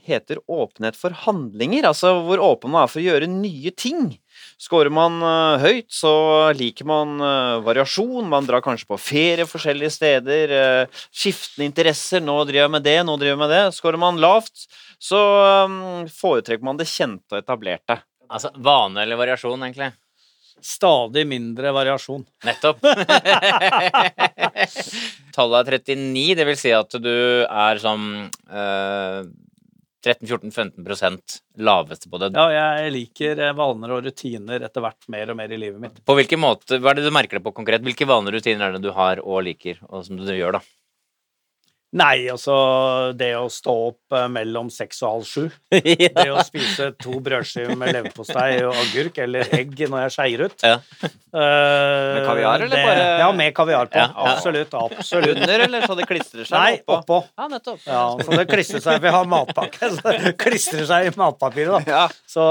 [0.06, 4.14] heter åpenhet for handlinger, altså hvor åpen man er for å gjøre nye ting.
[4.62, 6.14] Skårer man eh, høyt, så
[6.54, 8.30] liker man eh, variasjon.
[8.30, 10.56] Man drar kanskje på ferie forskjellige steder.
[11.10, 12.22] skiftende interesser.
[12.22, 13.62] Nå driver jeg med det, nå driver jeg med det.
[13.74, 14.68] Skårer man lavt,
[15.02, 15.20] så
[16.22, 17.98] foretrekker man det kjente og etablerte.
[18.30, 19.90] Altså vane eller variasjon, egentlig.
[20.62, 22.24] Stadig mindre variasjon.
[22.46, 22.80] Nettopp.
[25.36, 27.12] Tallet er 39, det vil si at du
[27.44, 28.06] er sånn
[28.48, 29.20] eh,
[30.06, 32.30] 13-14-15 laveste på det.
[32.36, 32.46] Ja,
[32.78, 36.00] jeg liker eh, vaner og rutiner etter hvert mer og mer i livet mitt.
[36.06, 37.84] På hvilken måte, Hva er det du merker det på konkret?
[37.86, 40.62] Hvilke vaner og rutiner er det du har og liker, og som du gjør, da?
[41.96, 42.52] Nei, altså
[43.16, 45.44] det å stå opp eh, mellom seks og halv sju.
[46.18, 50.64] Det å spise to brødskiver med leverpostei og agurk eller egg når jeg skeier ut.
[50.66, 50.74] Ja.
[51.36, 53.96] med kaviar, eller bare- Ja, med kaviar på.
[54.02, 54.32] Ja, ja.
[54.34, 54.74] Absolutt.
[54.74, 55.36] Absolutt.
[55.38, 56.98] Under, eller så det klistrer seg Nei, oppå?
[56.98, 57.18] oppå.
[57.38, 57.80] Ja, nettopp.
[57.86, 61.96] Ja, så det klistrer seg Vi har matpakke, så det klistrer seg i matpapiret, da.
[61.96, 62.44] Ja, Så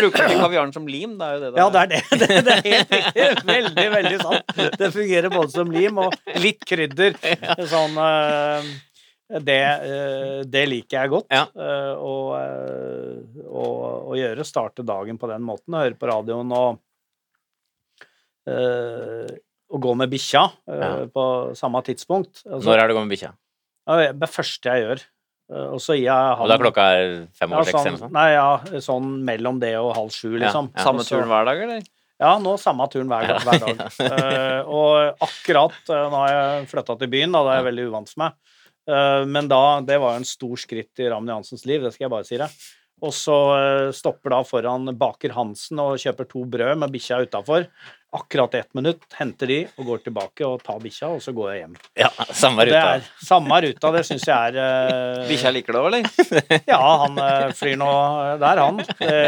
[0.00, 1.62] Bruker ikke kaviaren som lim, det er jo det Da.
[1.62, 2.02] ja, det er det.
[2.20, 3.26] Det, det er helt riktig.
[3.54, 4.54] Veldig, veldig sant.
[4.82, 7.16] Det fungerer både som lim og litt krydder.
[7.70, 8.70] Sånn eh,
[9.46, 11.44] det, eh, det liker jeg godt Ja.
[11.54, 13.64] eh, å, eh, å,
[14.10, 14.44] å gjøre.
[14.44, 15.76] Starte dagen på den måten.
[15.78, 16.80] Høre på radioen og
[19.70, 21.06] og gå med bikkja Ja.
[21.06, 22.42] på samme tidspunkt.
[22.46, 23.32] Altså, Når er det å gå med bikkja?
[23.86, 25.00] det er det første jeg gjør.
[25.74, 28.00] Og så gir jeg han Og da klokka er fem ja, over seks?
[28.00, 28.12] sånn?
[28.12, 30.70] Nei, ja, sånn mellom det og halv sju, liksom.
[30.76, 30.82] ja.
[30.84, 31.82] Samme turen hver dag, eller?
[32.20, 33.80] Ja, nå samme turen hver, dag- hver dag.
[34.00, 38.08] Eh, og akkurat nå har jeg flytta til byen, da, det er jeg veldig uvant
[38.12, 38.32] for meg.
[38.88, 42.06] Eh, men da, det var jo en stor skritt i Raymond Jansens liv, det skal
[42.08, 42.60] jeg bare si deg.
[43.00, 47.64] Og så eh, stopper da foran Baker Hansen og kjøper to brød med bikkja utafor.
[48.12, 51.60] Akkurat ett minutt, henter de og går tilbake og tar bikkja, og så går jeg
[51.62, 51.76] hjem.
[52.02, 52.96] Ja, samme Det ruta.
[52.98, 55.28] er samme ruta, det syns jeg er uh...
[55.30, 56.58] Bikkja liker det òg, eller?
[56.72, 57.90] ja, han uh, flyr nå
[58.42, 58.82] der, han.
[58.98, 59.20] Det,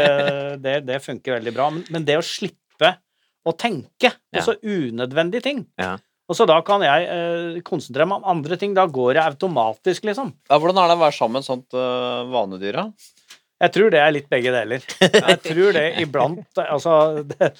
[0.65, 1.69] det, det funker veldig bra.
[1.77, 2.91] Men, men det å slippe
[3.47, 4.43] å tenke på Ja.
[4.45, 5.95] så unødvendige ting Ja.
[6.31, 8.75] Og så da kan jeg eh, konsentrere meg om andre ting.
[8.77, 10.31] Da går jeg automatisk, liksom.
[10.49, 12.85] Ja, hvordan er det å være sammen med sånt uh, vanedyr, da?
[13.63, 14.85] Jeg tror det er litt begge deler.
[14.99, 16.95] Jeg tror det iblant Altså
[17.29, 17.51] det,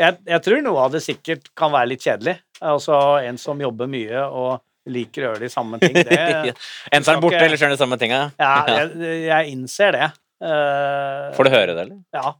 [0.00, 2.34] jeg, jeg tror noe av det sikkert kan være litt kjedelig.
[2.64, 4.56] Altså en som jobber mye og
[4.90, 6.54] liker å gjøre de samme ting, det
[6.94, 8.20] En som er borte, eller gjør skjønner samme tinga?
[8.42, 10.10] Ja, jeg, jeg innser det.
[10.42, 12.02] Uh, Får du høre det, eller?
[12.14, 12.34] Ja,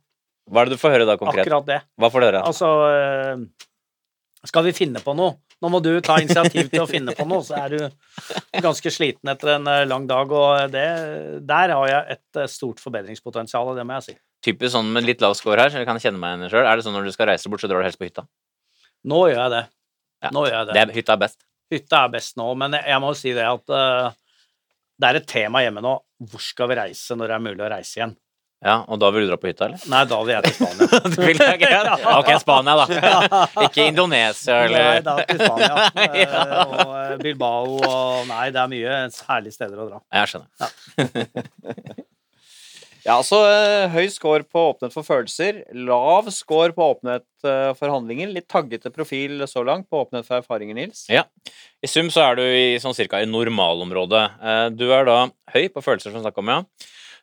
[0.50, 1.44] Hva er det du får høre da, konkret?
[1.46, 1.80] akkurat det.
[1.98, 2.42] Hva får du høre?
[2.46, 3.46] Altså eh,
[4.44, 5.38] Skal vi finne på noe?
[5.64, 9.30] Nå må du ta initiativ til å finne på noe, så er du ganske sliten
[9.32, 10.84] etter en eh, lang dag, og det,
[11.48, 14.16] der har jeg et eh, stort forbedringspotensial, det må jeg si.
[14.44, 16.68] Typisk sånn med litt lav score her, så jeg kan kjenne meg igjen sjøl.
[16.68, 18.26] Er det sånn når du skal reise bort, så drar du helst på hytta?
[19.08, 19.64] Nå gjør jeg det.
[20.26, 20.76] Ja, Nå gjør jeg det.
[20.76, 21.48] Det hytta er best.
[21.72, 24.12] Hytta er best nå, men jeg må jo si det at uh,
[25.00, 25.96] det er et tema hjemme nå.
[26.30, 28.14] Hvor skal vi reise når det er mulig å reise igjen?
[28.64, 29.82] Ja, Og da vil du dra på hytta, eller?
[29.92, 31.00] Nei, da vil jeg til Spania.
[31.12, 32.06] Du vil jeg, greit?
[32.16, 33.42] Ok, Spania, da.
[33.66, 35.74] Ikke Indonesia, eller Nei, da til Spania.
[36.16, 36.32] Eh,
[36.72, 38.96] og eh, Bilbao og Nei, det er mye
[39.28, 40.00] herlige steder å dra.
[40.16, 40.48] Jeg skjønner.
[43.06, 47.92] Ja, altså eh, høy score på åpenhet for følelser, lav score på åpenhet eh, for
[47.92, 51.04] handlinger, litt taggete profil så langt på åpenhet for erfaringer, Nils.
[51.12, 51.26] Ja.
[51.84, 54.24] I sum så er du i sånn cirka i normalområdet.
[54.40, 55.20] Eh, Du er da
[55.54, 56.62] høy på følelser, som vi snakka om, ja.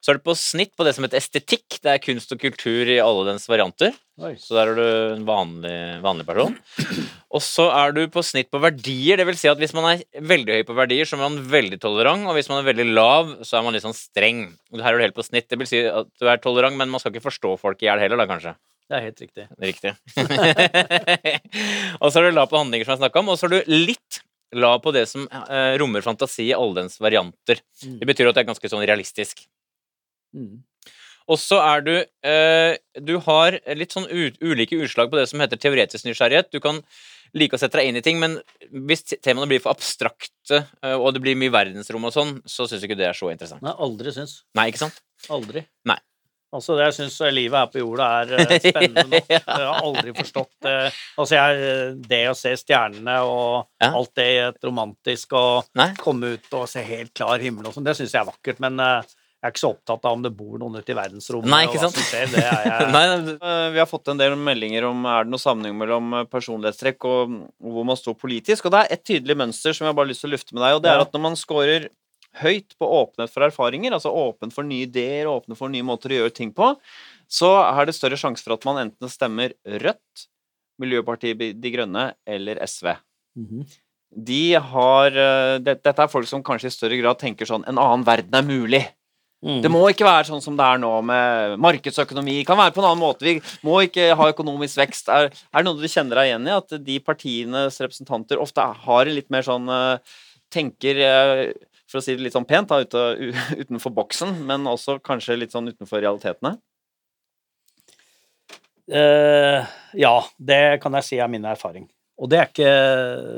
[0.03, 1.77] Så er du på snitt på det som heter estetikk.
[1.79, 3.93] Det er kunst og kultur i alle dens varianter.
[4.19, 4.33] Oi.
[4.35, 6.57] Så der er du en vanlig, vanlig person.
[7.31, 9.21] Og så er du på snitt på verdier.
[9.21, 11.79] Det vil si at hvis man er veldig høy på verdier, så er man veldig
[11.85, 12.27] tolerant.
[12.27, 14.43] Og hvis man er veldig lav, så er man litt sånn streng.
[14.75, 15.47] Her er du helt på snitt.
[15.47, 18.03] Det vil si at du er tolerant, men man skal ikke forstå folk i hjel
[18.03, 18.57] heller, da, kanskje.
[18.91, 19.47] Det er helt riktig.
[19.63, 19.95] Riktig.
[22.03, 23.73] og så er du lav på handlinger, som jeg snakka om, og så er du
[23.87, 24.19] litt
[24.53, 27.63] lav på det som eh, rommer fantasi i alle dens varianter.
[27.85, 27.97] Mm.
[28.01, 29.47] Det betyr at det er ganske sånn realistisk.
[30.33, 30.61] Mm.
[31.31, 31.91] Og så er du
[32.27, 36.49] eh, Du har litt sånn ulike utslag på det som heter teoretisk nysgjerrighet.
[36.51, 36.81] Du kan
[37.33, 38.35] like å sette deg inn i ting, men
[38.89, 42.83] hvis temaene blir for abstrakte, eh, og det blir mye verdensrom og sånn, så syns
[42.83, 43.63] du ikke det er så interessant.
[43.65, 44.41] Nei, aldri syns.
[44.59, 44.99] Nei, ikke sant?
[45.33, 45.63] Aldri.
[45.89, 45.97] Nei.
[46.53, 49.31] Altså, det- jeg syns livet her på jorda er eh, spennende nok.
[49.33, 53.89] Jeg har aldri forstått eh, Altså, jeg, det å se stjernene og Ja.
[53.95, 55.87] alt det i et romantisk og Nei?
[55.97, 58.59] komme ut og se helt klar himmel og sånn, det syns jeg er vakkert.
[58.61, 59.01] Men eh,
[59.43, 61.49] jeg er ikke så opptatt av om det bor noen ute i verdensrommet.
[61.51, 61.97] Nei, og ikke hva sant?
[61.99, 63.01] som skjer, det er jeg Nei,
[63.33, 67.07] Eh, Vi har fått en del meldinger om er det noe sammenheng mellom eh, personlighetstrekk
[67.09, 68.69] og og hvor man står politisk.
[68.69, 70.63] Og det er et tydelig mønster som jeg bare har lyst til å lufte med
[70.63, 71.89] deg, og det er at når man scorer
[72.39, 76.21] høyt på åpenhet for erfaringer, altså åpen for nye ideer, åpne for nye måter å
[76.23, 76.71] gjøre ting på,
[77.27, 80.27] så er det større sjanse for at man enten stemmer Rødt,
[80.81, 82.93] Miljøpartiet De Grønne eller SV.
[83.43, 83.67] Mhm.
[84.13, 87.79] De har eh, det, Dette er folk som kanskje i større grad tenker sånn En
[87.81, 88.83] annen verden er mulig.
[89.43, 89.59] Mm.
[89.65, 92.37] Det må ikke være sånn som det er nå med markedsøkonomi.
[92.39, 93.27] Det kan være på en annen måte.
[93.27, 93.35] Vi
[93.67, 95.11] må ikke ha økonomisk vekst.
[95.11, 96.55] Er, er det noe du kjenner deg igjen i?
[96.55, 100.19] At de partienes representanter ofte har en litt mer sånn eh,
[100.53, 101.47] Tenker, eh,
[101.89, 103.07] for å si det litt sånn pent, da,
[103.63, 106.59] utenfor boksen, men også kanskje litt sånn utenfor realitetene?
[108.91, 109.63] Uh,
[109.95, 111.87] ja, det kan jeg si er min erfaring.
[112.21, 112.73] Og det er ikke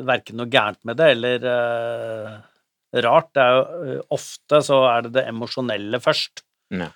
[0.10, 2.34] verken noe gærent med det eller eh,
[3.04, 3.32] rart.
[3.36, 3.64] Det er jo
[3.96, 6.88] eh, ofte så er det det emosjonelle først, Ja.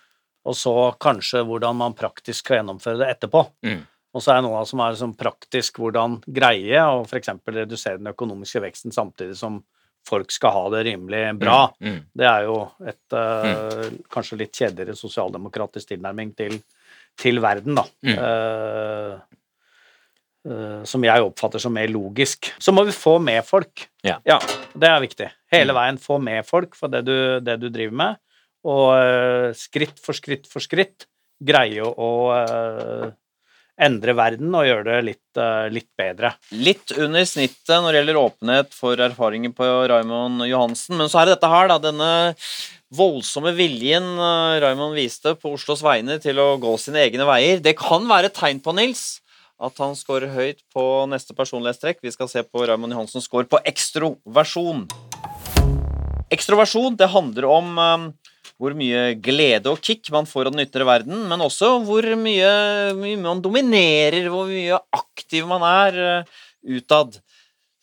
[0.45, 3.43] og så kanskje hvordan man praktisk skal gjennomføre det etterpå.
[3.65, 3.81] Mm.
[4.15, 7.29] Og så er det noe som er sånn praktisk hvordan greie å f.eks.
[7.45, 9.59] redusere den økonomiske veksten samtidig som
[10.07, 11.67] folk skal ha det rimelig bra.
[11.83, 11.99] Mm.
[12.17, 12.55] Det er jo
[12.88, 16.55] et eh, kanskje litt kjedeligere sosialdemokratisk tilnærming til,
[17.19, 17.83] til verden, da.
[18.07, 18.15] Mm.
[20.49, 22.49] Eh, som jeg oppfatter som mer logisk.
[22.57, 23.85] Så må vi få med folk.
[24.05, 24.17] Ja.
[24.25, 25.27] Det er viktig.
[25.53, 25.77] Hele Mm.
[25.77, 28.17] veien få med folk for det du, det du driver med,
[28.65, 31.05] og eh, skritt for skritt for skritt
[31.39, 33.12] greie å eh,
[33.79, 35.39] endre verden og gjøre det litt,
[35.71, 36.33] litt bedre.
[36.51, 40.97] Litt under snittet når det gjelder åpenhet for erfaringer på Raymond Johansen.
[40.99, 41.77] Men så er det dette her, da.
[41.79, 42.09] Denne
[42.91, 44.17] voldsomme viljen
[44.59, 47.63] Raymond viste på Oslos vegne til å gå sine egne veier.
[47.63, 49.21] Det kan være et tegn på, Nils,
[49.59, 51.99] at han scorer høyt på neste personlighetstrekk.
[52.03, 54.85] Vi skal se på Raymond Johansens score på ekstroversjon.
[56.31, 58.05] Ekstroversjon det handler om um,
[58.59, 62.51] hvor mye glede og kick man får av den ytre verden, men også hvor mye,
[62.95, 66.37] mye man dominerer, hvor mye aktiv man er uh,
[66.79, 67.19] utad.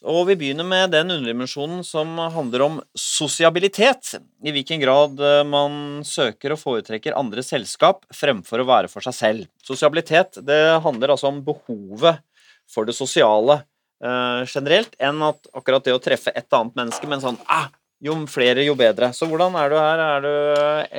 [0.04, 4.18] Og vi begynner med den underdimensjonen som handler om sosiabilitet.
[4.44, 9.16] I hvilken grad eh, man søker og foretrekker andre selskap fremfor å være for seg
[9.16, 9.48] selv.
[9.64, 12.20] Sosiabilitet det handler altså om behovet
[12.68, 13.62] for det sosiale
[14.04, 17.70] eh, generelt, enn at akkurat det å treffe et annet menneske, men sånn ah,
[18.04, 19.14] jo flere, jo bedre.
[19.16, 20.04] Så hvordan er du her?
[20.10, 20.32] Er du,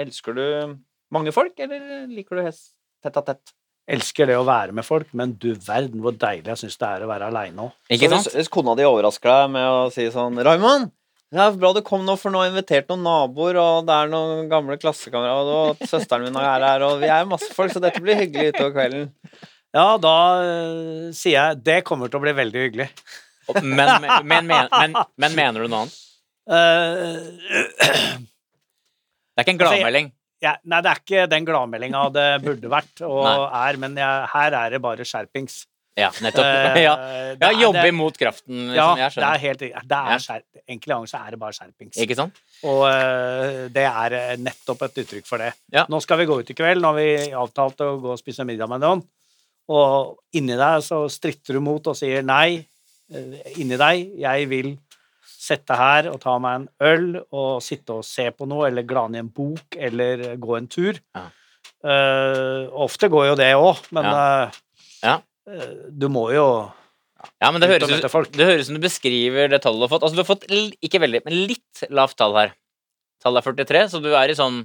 [0.05, 0.47] elsker du
[1.13, 2.73] mange folk, eller liker du hest
[3.05, 3.56] tett av tett?
[3.87, 7.05] Elsker det å være med folk, men du verden hvor deilig jeg syns det er
[7.05, 7.75] å være aleine òg.
[7.95, 8.27] Ikke sant?
[8.27, 10.89] Hvis, hvis kona di overrasker deg med å si sånn Raymond,
[11.31, 13.95] det er bra du kom nå, for nå har jeg invitert noen naboer, og det
[13.95, 17.83] er noen gamle klassekamerater, og søsteren min er her, og vi er masse folk, så
[17.83, 19.09] dette blir hyggelig utover kvelden.
[19.75, 22.87] Ja, da uh, sier jeg det kommer til å bli veldig hyggelig.
[23.63, 25.99] Men, men, men, men, men, men mener du noe annet?
[26.47, 28.17] Uh,
[29.37, 30.07] Det er ikke en Altså, gladmelding.
[30.43, 34.53] Ja, nei, det er ikke den gladmeldinga det burde vært og er, men jeg, her
[34.53, 35.65] er det bare skjerpings.
[35.97, 36.45] Ja, nettopp.
[36.45, 36.91] Eh, Ja,
[37.41, 38.99] ja jobbe det- imot kraften, Ja, liksom.
[39.01, 39.59] Jeg det er helt.
[39.65, 40.01] Det Ja.
[40.13, 41.97] er skjerp, Enkelte ganger så er det bare skjerpings.
[42.03, 42.37] Ikke sant?
[42.69, 45.53] Og øh, det er eh, nettopp et uttrykk for det.
[45.73, 45.85] Ja.
[45.89, 48.45] Nå skal vi gå ut i kveld, nå har vi avtalt å gå og spise
[48.45, 49.01] middag med noen.
[49.73, 52.61] Og inni deg så stritter du mot og sier nei.
[53.11, 54.75] Eh, Inni deg, jeg vil
[55.47, 59.19] sette her og ta meg en øl og sitte og se på noe, eller glane
[59.19, 60.99] i en bok, eller gå en tur.
[61.17, 61.27] Ja.
[61.85, 64.21] Uh, ofte går jo det òg, men ja.
[65.03, 65.17] Ja.
[65.47, 66.45] Uh, du må jo
[67.41, 69.91] Ja, men det høres, ut, det høres ut som du beskriver det tallet du har
[69.91, 70.05] fått.
[70.07, 72.55] Altså, du har fått ikke veldig, men litt lavt tall her.
[73.23, 74.63] Tallet er 43, så du er i sånn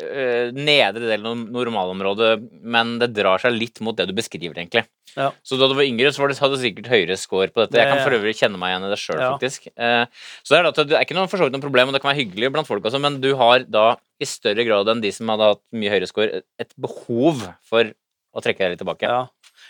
[0.00, 4.84] nedre delen av normalområdet, men det drar seg litt mot det du beskriver, egentlig.
[5.16, 5.30] Ja.
[5.42, 7.80] Så da du var yngre, så var det, hadde du sikkert høyere score på dette.
[7.80, 9.30] Jeg kan for øvrig kjenne meg igjen i det sjøl, Ja.
[9.34, 9.66] faktisk.
[9.74, 10.04] Eh,
[10.46, 12.02] så det er, da, det er ikke noe, for så vidt noe problem, og det
[12.04, 15.10] kan være hyggelig blant folk også, men du har da i større grad enn de
[15.12, 19.10] som hadde hatt mye høyere score, et behov for å trekke deg litt tilbake.
[19.10, 19.26] Ja.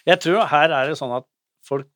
[0.07, 1.24] Jeg tror her er det sånn at
[1.66, 1.88] folk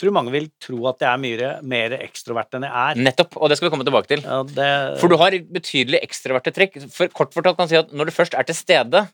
[0.00, 3.00] tror mange vil tro at jeg er mye mer ekstrovert enn jeg er.
[3.08, 4.24] Nettopp, og det skal vi komme tilbake til.
[4.24, 4.68] Ja, det,
[5.02, 6.80] For du har betydelig ekstroverte trekk.
[6.94, 9.04] For kort fortalt kan jeg si at når du først er til stede,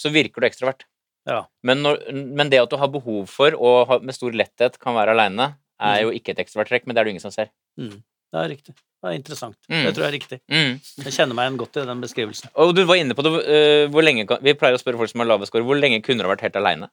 [0.00, 0.86] så virker du ekstrovert.
[1.28, 1.44] Ja.
[1.64, 5.14] Men, når, men det at du har behov for og med stor letthet kan være
[5.16, 5.54] aleine,
[5.84, 7.50] er jo ikke et ekstrovert trekk, men det er det ingen som ser.
[7.80, 7.96] mm,
[8.32, 8.74] det er riktig.
[9.04, 9.56] Det er interessant.
[9.68, 9.82] Mm.
[9.84, 10.38] Det tror jeg er riktig.
[10.48, 10.76] Mm.
[11.04, 12.52] Jeg kjenner meg igjen godt i den beskrivelsen.
[12.56, 15.20] Og du var inne på det, uh, hvor lenge Vi pleier å spørre folk som
[15.20, 16.88] har lave score, hvor lenge kunne du ha vært helt aleine?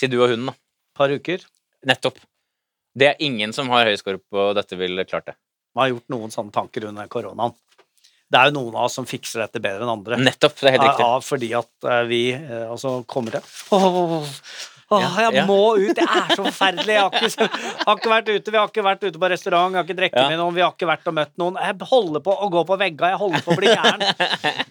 [0.00, 0.56] Si du og hunden, da.
[0.96, 1.44] Par uker.
[1.88, 2.16] Nettopp.
[2.94, 5.36] Det er ingen som har høy score på dette, ville klart det.
[5.74, 7.54] Man har gjort noen sånne tanker under koronaen.
[8.30, 10.18] det er jo noen av oss som fikser dette bedre enn andre.
[10.18, 10.58] Nettopp.
[10.58, 11.06] Det er helt riktig.
[11.06, 13.46] Ja, fordi at eh, vi eh, altså kommer til
[14.90, 15.92] Åh, jeg må ut!
[15.94, 16.94] Det er så forferdelig!
[16.96, 17.46] Jeg har ikke,
[17.86, 20.30] har ikke vært ute, vi har ikke vært ute på restaurant, jeg har ikke drukket
[20.32, 21.58] med noen, vi har ikke vært og møtt noen.
[21.62, 24.02] Jeg holder på å gå på vegga, jeg holder på å bli gæren.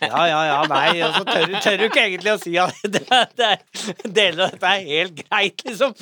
[0.10, 0.90] Ja, ja, ja, nei.
[1.08, 3.04] Og så tør, tør du ikke egentlig å si at det,
[3.40, 3.64] det er,
[4.20, 5.96] deler av dette er helt greit, liksom.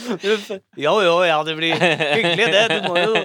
[0.82, 2.66] Jo, jo, ja, det blir hyggelig, det.
[2.74, 3.24] Du må jo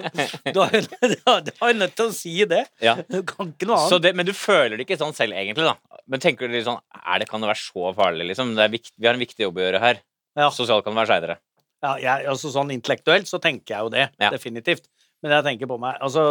[0.52, 2.66] Du har jo nødt til å si det.
[2.84, 2.98] Ja.
[3.08, 4.10] Du kan ikke noe Så annet.
[4.10, 6.00] det, men du føler det ikke sånn selv, egentlig, da.
[6.10, 8.56] Men tenker du litt sånn er det, Kan det være så farlig, liksom?
[8.58, 10.02] Det vikt, vi har en viktig jobb å gjøre her.
[10.36, 10.48] Ja.
[10.50, 11.36] Sosialt kan det være seinere.
[11.82, 14.30] Ja, jeg, altså sånn intellektuelt så tenker jeg jo det, Ja.
[14.30, 14.86] definitivt.
[15.22, 16.22] Men jeg tenker på meg Altså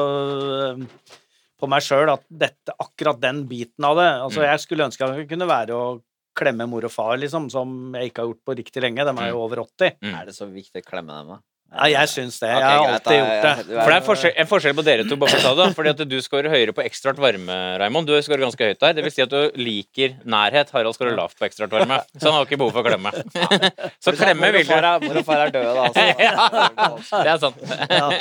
[1.62, 4.48] på meg sjøl at dette, akkurat den biten av det Altså, Mm.
[4.52, 6.02] jeg skulle ønske jeg kunne være å
[6.34, 9.04] klemme mor og far, liksom, som jeg ikke har gjort på riktig lenge.
[9.04, 9.98] De er jo over 80.
[10.02, 10.14] Mm.
[10.22, 11.40] Er det så viktig å klemme dem, da?
[11.72, 12.50] Ja, jeg syns det.
[12.52, 13.66] Okay, Jeg har alltid greit, gjort det.
[13.68, 15.54] Du er- For det er forskjell, en forskjell på dere to, bare for å ta
[15.62, 15.68] det.
[15.78, 18.08] Fordi at du scorer høyere på ekstraart varme, Raymond.
[18.08, 18.94] Du scorer ganske høyt der.
[18.98, 20.70] Det vil si at du liker nærhet.
[20.76, 22.02] Harald scorer lavt på ekstraart varme.
[22.20, 23.12] Så han har ikke behov for å klemme.
[24.04, 24.74] Så klemme vil du.
[24.76, 25.86] mor og far er døde, da.
[26.20, 27.64] Ja, Det er sant.
[27.88, 28.12] Ja.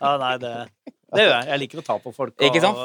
[0.00, 0.54] ja, nei, det
[1.14, 1.46] det gjør jeg.
[1.46, 2.32] Jeg liker å ta på folk.
[2.34, 2.78] Og, Ikke sant?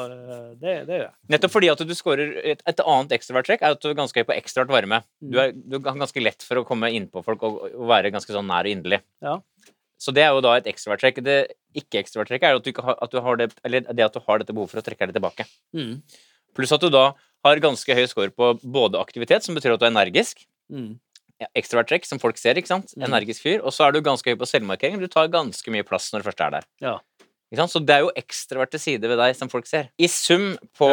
[0.62, 1.14] Det, det gjør jeg.
[1.34, 4.22] Nettopp fordi at du scorer et, et annet ekstravert trekk er at du er ganske
[4.22, 5.00] høy på ekstraart varme.
[5.18, 8.30] Du, er, du er ganske lett for å komme innpå folk og, og være ganske
[8.30, 9.00] sånn nær og inderlig.
[9.26, 9.40] Ja.
[10.00, 11.20] Så det er jo da et ekstraverttrekk.
[11.26, 11.36] Det
[11.76, 14.54] ikke-ekstravertrekket er at du, har, at, du har det, eller det at du har dette
[14.56, 15.44] behovet for å trekke deg tilbake.
[15.76, 16.00] Mm.
[16.56, 17.10] Pluss at du da
[17.44, 21.00] har ganske høy score på både aktivitet, som betyr at du er energisk, Mm.
[21.42, 22.92] ja, ekstravert trekk, som folk ser, ikke sant?
[22.94, 23.08] Mm.
[23.08, 23.58] Energisk fyr.
[23.66, 25.00] Og så er du ganske høy på selvmarkering.
[25.02, 26.68] Du tar ganske mye plass når du først er der.
[26.84, 26.92] Ja.
[27.66, 29.88] Så det er jo ekstraverte sider ved deg som folk ser.
[29.98, 30.86] I sum på,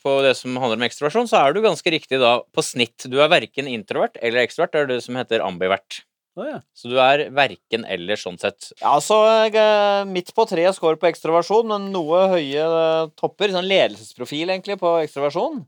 [0.00, 3.04] på det som handler om ekstroversjon, så er du ganske riktig da på snitt.
[3.04, 4.72] Du er verken introvert eller ekstrovert.
[4.72, 6.00] Det er det som heter ambivert.
[6.34, 6.56] Å, ja.
[6.74, 8.72] Så du er verken eller sånn sett.
[8.80, 13.54] Ja, så jeg er midt på treet score på ekstroversjon, men noe høye eh, topper.
[13.54, 15.62] Sånn ledelsesprofil, egentlig, på ekstroversjon.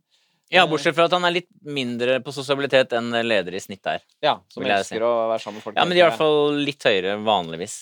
[0.55, 4.03] Ja, bortsett fra at han er litt mindre på sosialitet enn ledere i snitt er.
[4.23, 4.99] Ja, som jeg si.
[5.03, 5.79] å være sammen med folk.
[5.79, 7.81] Ja, men de er i hvert fall litt høyere vanligvis.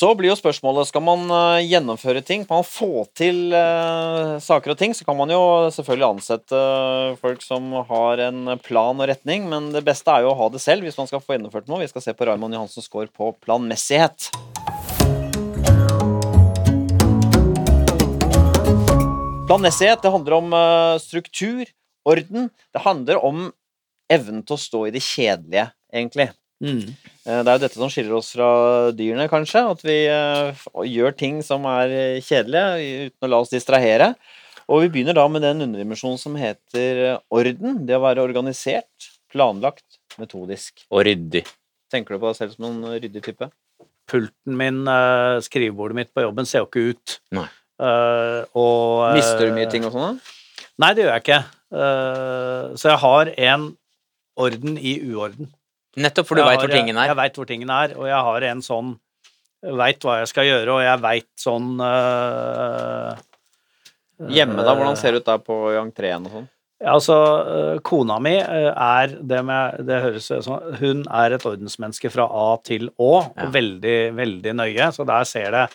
[0.00, 4.72] Så blir jo spørsmålet skal man eh, gjennomføre ting, kan man få til eh, saker
[4.72, 5.42] og ting, så kan man jo
[5.76, 10.30] selvfølgelig ansette eh, folk som har en plan og retning, men det beste er jo
[10.30, 11.82] å ha det selv hvis man skal få gjennomført noe.
[11.82, 14.30] Vi skal se på Raymond Johansens score på planmessighet.
[19.52, 21.66] Planmessighet det handler om eh, struktur,
[22.08, 22.48] orden.
[22.72, 23.50] Det handler om
[24.08, 26.32] evnen til å stå i det kjedelige, egentlig.
[26.60, 26.82] Mm.
[27.24, 28.50] Eh, Det er jo dette som skiller oss fra
[28.96, 29.62] dyrene, kanskje.
[29.74, 34.12] At vi eh, gjør ting som er eh, kjedelige, uten å la oss distrahere.
[34.70, 37.80] Og vi begynner da med den underdimensjonen som heter orden.
[37.88, 40.84] Det å være organisert, planlagt, metodisk.
[40.92, 41.42] Og ryddig.
[41.90, 43.48] Tenker du på deg selv som en ryddig type?
[44.10, 44.84] Pulten min,
[45.42, 47.16] skrivebordet mitt på jobben ser jo ikke ut.
[47.34, 47.48] Nei.
[47.80, 50.18] Uh, og Mister du mye ting og sånn?
[50.18, 50.66] da?
[50.84, 51.40] Nei, det gjør jeg ikke.
[51.72, 53.66] Uh, så jeg har en
[54.40, 55.50] orden i uorden.
[55.96, 57.10] Nettopp, for du veit hvor tingene er.
[57.10, 58.92] Jeg veit hvor tingene er, og jeg har en sånn
[59.80, 63.18] veit hva jeg skal gjøre, og jeg veit sånn eh,
[64.30, 64.74] Hjemme, da?
[64.76, 66.48] Hvordan ser det ut der på entreen og sånn?
[66.80, 71.44] Ja, altså, eh, kona mi eh, er det med Det høres sånn Hun er et
[71.44, 73.50] ordensmenneske fra A til Å, og Ja.
[73.52, 75.66] veldig, veldig nøye, så der ser det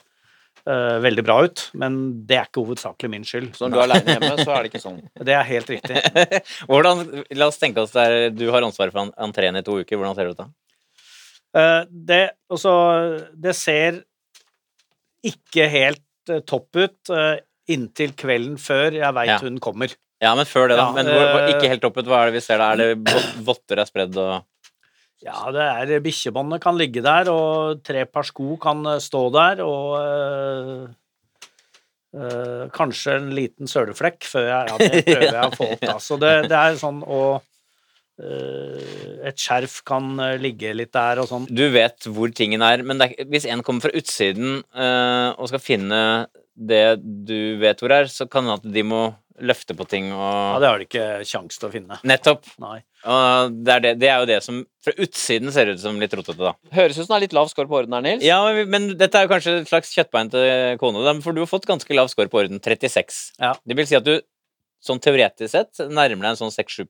[0.68, 1.64] eh, veldig bra ut.
[1.82, 1.98] Men
[2.30, 3.52] det er ikke hovedsakelig min skyld.
[3.58, 5.00] Så når du er aleine hjemme, så er det ikke sånn.
[5.30, 6.02] Det er helt riktig.
[6.70, 7.04] Hvordan,
[7.40, 9.98] La oss tenke oss der du har ansvaret for entreen i to uker.
[10.00, 10.50] Hvordan ser det ut da?
[11.56, 12.72] Uh, det, også,
[13.40, 14.02] det ser
[15.26, 17.14] ikke helt uh, topp ut
[17.72, 19.38] inntil kvelden før jeg veit Ja.
[19.42, 19.94] hun kommer.
[20.22, 20.92] Ja, men før det, da.
[20.96, 21.08] Men
[21.50, 22.06] ikke helt topp ut.
[22.10, 22.68] Hva er det vi ser da?
[22.76, 24.44] Er det vot- votter er spredd og
[25.24, 29.62] Ja, det er bikkjebåndet kan ligge der, og tre par sko kan eh, stå der,
[29.64, 30.86] og øh,
[32.20, 35.98] øh, kanskje en liten søleflekk før jeg Ja, det prøver jeg å få opp, da.
[36.04, 38.80] Så det, det er sånn eh,
[39.32, 41.48] Et skjerf kan eh, ligge litt der og sånn.
[41.48, 45.52] Du vet hvor tingen er, men det er, hvis en kommer fra utsiden øh, og
[45.54, 46.02] skal finne
[46.56, 49.06] det du vet hvor er, så kan det hende at de må
[49.44, 51.98] løfte på ting og Ja, det har de ikke kjangs til å finne.
[52.08, 52.46] Nettopp.
[52.64, 52.78] Nei.
[53.06, 56.14] Og det er, det, det er jo det som fra utsiden ser ut som litt
[56.16, 56.54] rotete, da.
[56.76, 58.24] Høres ut som det er litt lav score på orden her, Nils.
[58.26, 61.44] Ja, men, men dette er jo kanskje et slags kjøttbein til kone, da, for du
[61.44, 62.62] har fått ganske lav score på orden.
[62.64, 63.20] 36.
[63.44, 63.52] Ja.
[63.68, 64.16] Det vil si at du
[64.86, 66.86] sånn teoretisk sett nærmer deg en sånn 6-7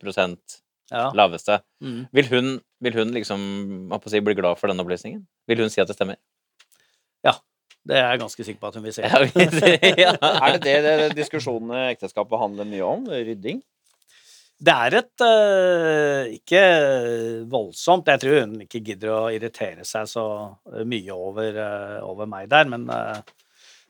[0.92, 1.10] Ja.
[1.18, 1.62] laveste.
[1.82, 2.06] Mm.
[2.14, 2.50] Vil hun,
[2.86, 3.42] vil hun liksom
[3.90, 5.26] hva på å si, bli glad for den opplysningen?
[5.50, 6.20] Vil hun si at det stemmer?
[7.86, 9.06] Det er jeg ganske sikker på at hun vil se.
[9.06, 10.14] Ja, vi- ja.
[10.22, 13.04] Er det det, diskusjonene i ekteskapet handler mye om?
[13.12, 13.60] Rydding?
[14.66, 16.62] Det er et uh, Ikke
[17.52, 18.08] voldsomt.
[18.08, 20.24] Jeg tror hun ikke gidder å irritere seg så
[20.88, 23.20] mye over, uh, over meg der, men eh,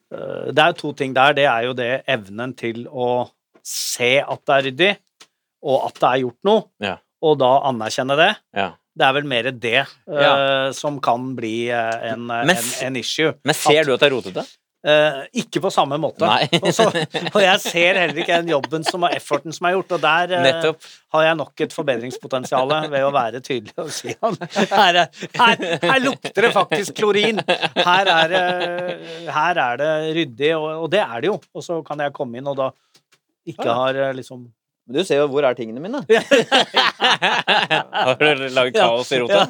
[0.09, 1.33] Det er jo to ting der.
[1.37, 3.09] Det er jo det evnen til å
[3.65, 4.89] se at det er ryddig,
[5.65, 6.97] og at det er gjort noe, Ja.
[7.25, 8.31] og da anerkjenne det.
[8.57, 8.67] Ja.
[8.95, 10.35] Det er vel mer det ja.
[10.75, 13.33] som kan bli eh, en, eh, Men en, en issue.
[13.43, 14.45] Men ser At- du at det er rotete?
[14.85, 16.27] Uh, ikke på samme måte.
[16.61, 16.83] Og, så,
[17.33, 20.33] og jeg ser heller ikke den jobben som og efforten som er gjort, og der
[20.37, 25.25] uh, har jeg nok et forbedringspotensial ved å være tydelig og si at her, er,
[25.39, 27.41] her, her lukter det faktisk klorin.
[27.79, 28.35] Her er
[29.39, 31.39] her er det ryddig, og, og det er det jo.
[31.57, 32.69] Og så kan jeg komme inn og da
[33.49, 34.45] ikke har eh, liksom
[34.85, 35.97] Men du ser jo hvor er tingene mine.
[38.05, 39.47] Har du laget kaos i rota?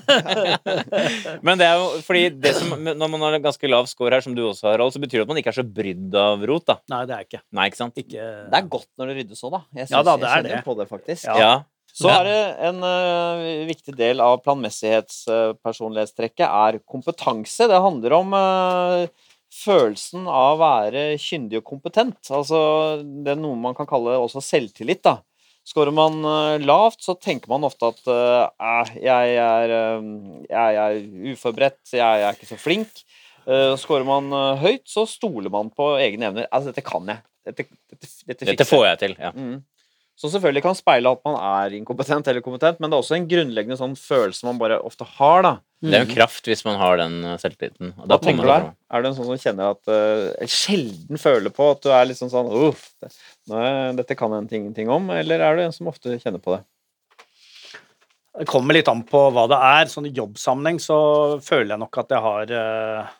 [1.46, 4.24] Men det er jo fordi det som, når man har en ganske lav score her,
[4.24, 6.64] som du også har, så betyr det at man ikke er så brydd av rot,
[6.72, 6.76] da.
[6.94, 7.42] Nei, det er ikke.
[7.52, 7.96] Nei, ikke sant?
[8.00, 9.62] ikke Det er godt når det ryddes òg, da.
[9.76, 10.64] Jeg, Ja da, det jeg er kjenner det.
[10.70, 11.28] på det, faktisk.
[11.28, 11.36] Ja.
[11.44, 11.52] Ja.
[11.96, 17.68] Så er det en uh, viktig del av planmessighetspersonlighetstrekket er kompetanse.
[17.72, 19.08] Det handler om øh,
[19.56, 22.20] følelsen av å være kyndig og kompetent.
[22.34, 22.60] Altså
[23.02, 25.20] det er noe man kan kalle også selvtillit, da.
[25.66, 30.10] Skårer man øh, lavt, så tenker man ofte at øh, jeg, er, øh,
[30.46, 31.00] jeg er
[31.32, 33.02] uforberedt, jeg er ikke så flink.
[33.46, 36.48] Uh, skårer man øh, høyt, så stoler man på egne evner.
[36.50, 37.22] Altså, dette kan jeg.
[37.46, 39.18] Dette, dette, dette, Dette får jeg til.
[39.22, 39.30] Ja.
[39.38, 39.60] Mm.
[40.16, 43.26] Som selvfølgelig kan speile at man er inkompetent eller kompetent, men det er også en
[43.28, 45.52] grunnleggende sånn følelse man bare ofte har, da.
[45.84, 47.92] Det er jo kraft hvis man har den eh, selvtilliten.
[48.00, 48.70] Hva tenker du kommer der?
[48.96, 52.18] Er du en sånn som kjenner at uh, Sjelden føler på at du er litt
[52.22, 53.12] sånn sånn Uff, det,
[53.52, 55.12] nå er- dette kan jeg ingenting om.
[55.14, 56.64] Eller er du en som ofte kjenner på det?
[58.40, 59.92] Det kommer litt an på hva det er.
[59.92, 60.98] Sånn i jobbsammenheng så
[61.44, 63.14] føler jeg nok at jeg har eh,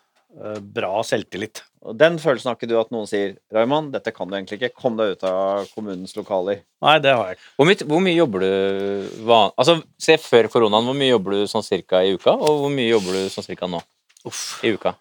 [0.60, 1.62] bra selvtillit.
[1.86, 4.72] Og Den følelsen har ikke du at noen sier Raymond, dette kan du egentlig ikke.
[4.76, 6.60] Kom deg ut av kommunens lokaler.
[6.84, 7.46] Nei, det har jeg ikke.
[7.56, 9.54] Hvor mye, hvor mye jobber du van...
[9.56, 12.34] Altså, se før koronaen, hvor mye jobber du sånn cirka i uka?
[12.36, 13.80] Og hvor mye jobber du sånn cirka nå
[14.28, 14.42] Uff.
[14.66, 14.92] i uka?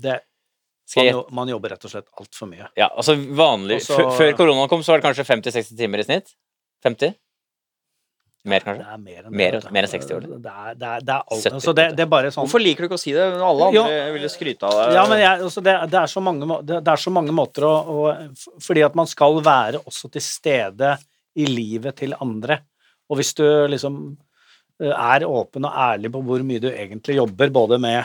[0.00, 0.16] Det,
[0.96, 2.70] man, jo- man jobber rett og slett altfor mye.
[2.78, 3.98] Ja, altså vanlig Også...
[3.98, 6.32] før- Før koronaen kom, så var det kanskje 50-60 timer i snitt?
[6.86, 7.12] 50?
[8.48, 8.86] Mer, Det kanskje?
[8.94, 9.70] er mer enn Mer- det.
[9.76, 10.20] mer enn 60 år.
[10.40, 11.42] Det er, det er, det er alt.
[11.44, 13.26] 70, Altså, det, det er bare sånn Hvorfor liker du ikke å si det?
[13.36, 13.82] Alle Jo.
[13.84, 14.94] andre ville skryte av deg.
[14.96, 17.66] Ja, men jeg, altså det, det, er så mange, det, det er så mange måter
[17.68, 20.94] å, å Fordi at man skal være også til stede
[21.36, 22.60] i livet til andre.
[23.10, 24.00] Og hvis du liksom
[24.80, 28.04] eh, er åpen og ærlig på hvor mye du egentlig jobber, både med,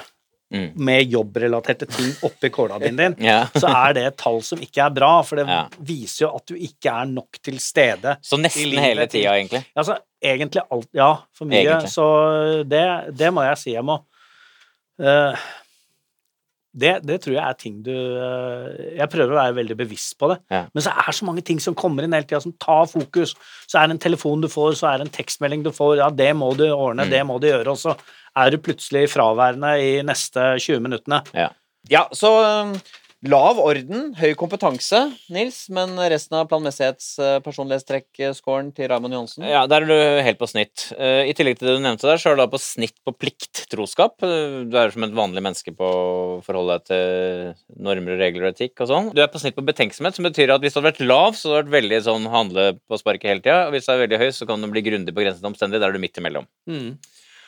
[0.56, 0.72] Mm.
[0.88, 3.42] med jobbrelaterte ting oppi kålradien din, Ja.
[3.54, 5.66] så er det et tall som ikke er bra, for det Ja.
[5.80, 8.16] viser jo at du ikke er nok til stede.
[8.24, 9.66] Så nesten hele tida, egentlig.
[9.76, 11.62] Altså, egentlig alt Ja, for mye.
[11.66, 11.92] Egentlig.
[11.92, 12.08] Så
[12.66, 12.86] det,
[13.18, 14.00] det må jeg si jeg må
[15.02, 15.36] eh,
[16.76, 20.28] det, det tror jeg er ting du eh, Jeg prøver å være veldig bevisst på
[20.34, 20.38] det.
[20.52, 20.66] Ja.
[20.76, 23.32] Men så er det så mange ting som kommer inn hele tida, som tar fokus.
[23.66, 25.98] Så er det en telefon du får, så er det en tekstmelding du får.
[26.02, 27.14] Ja, det må du ordne, Mm.
[27.16, 27.72] det må du gjøre.
[27.72, 27.96] Og så
[28.36, 31.22] er du plutselig fraværende i neste 20 minuttene.
[31.90, 32.76] Ja, så øhm,
[33.26, 35.00] lav orden, høy kompetanse,
[35.34, 39.96] Nils, men resten av planmessighetspersonlighetstrekk-scoren til Raymond Johansen Ja, der er du
[40.26, 40.78] helt på snitt.
[40.98, 43.12] Eh, I tillegg til det du nevnte der, så er du da på snitt på
[43.18, 44.14] plikttroskap.
[44.26, 47.04] Eh, Du er som et vanlig menneske på å forholde deg til
[47.82, 49.06] normer, regler og etikk og sånn.
[49.16, 51.46] Du er på snitt på betenksomhet, som betyr at hvis du hadde vært lav, så
[51.56, 53.60] hadde du vært veldig sånn handle på sparket hele tida.
[53.68, 55.80] Og hvis du er veldig høy, så kan du bli grundig på grensen til omstendig.
[55.82, 56.46] Der er du midt imellom.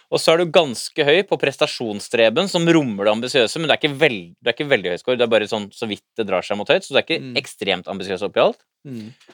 [0.07, 3.79] Og så er du ganske høy på prestasjonsstreben, som rommer det ambisiøse, men du er
[3.81, 5.17] ikke, veld, du er ikke veldig høy score.
[5.19, 7.19] Det er bare sånn så vidt det drar seg mot høyt, så du er ikke
[7.19, 7.33] Mm.
[7.41, 8.61] ekstremt ambisiøs oppi alt,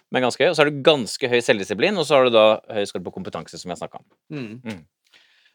[0.10, 0.50] men ganske høy.
[0.50, 3.14] Og så er du ganske høy selvdisiplin, og så har du da høy score på
[3.14, 4.06] kompetanse, som jeg snakka om.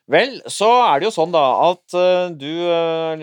[0.08, 3.18] Vel, så er det jo sånn da at uh, du uh,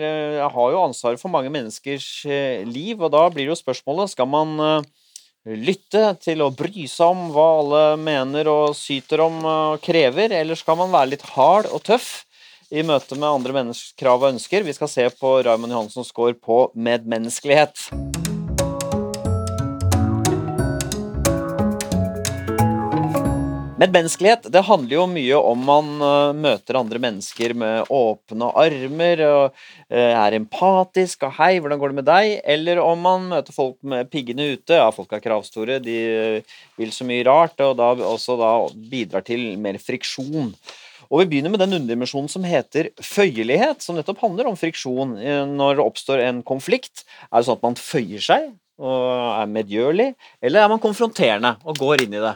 [0.46, 4.84] har jo ansvaret for mange menneskers uh, liv, og da blir jo spørsmålet skal man
[5.46, 10.58] lytte til å bry seg om hva alle mener og syter om og krever, eller
[10.58, 12.24] skal man være litt hard og tøff
[12.74, 14.66] i møte med andre menneskers krav og ønsker?
[14.66, 18.25] Vi skal se på Raymond Johansens score på medmenneskelighet.
[23.76, 29.42] Medmenneskelighet det handler jo mye om man øh, møter andre mennesker med åpne armer og
[29.92, 33.76] øh, er empatisk og 'hei, hvordan går det med deg?' Eller om man møter folk
[33.84, 34.80] med piggene ute.
[34.80, 38.50] Ja, folk er kravstore, de øh, vil så mye rart, og da også da
[38.88, 40.54] bidrar til mer friksjon.
[41.10, 45.18] Og vi begynner med den underdimensjonen som heter føyelighet, som nettopp handler om friksjon.
[45.20, 49.04] Eh, Når det oppstår en konflikt, er det sånn at man føyer seg og
[49.40, 50.10] er medgjørlig,
[50.44, 52.34] eller er man konfronterende og går inn i det?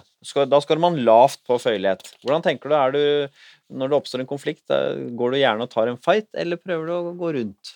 [0.49, 2.15] Da skal man lavt på føyelighet.
[2.25, 5.91] Hvordan tenker du, du når det oppstår en konflikt, eh, går du gjerne og tar
[5.91, 7.75] en fight, eller prøver du å gå rundt?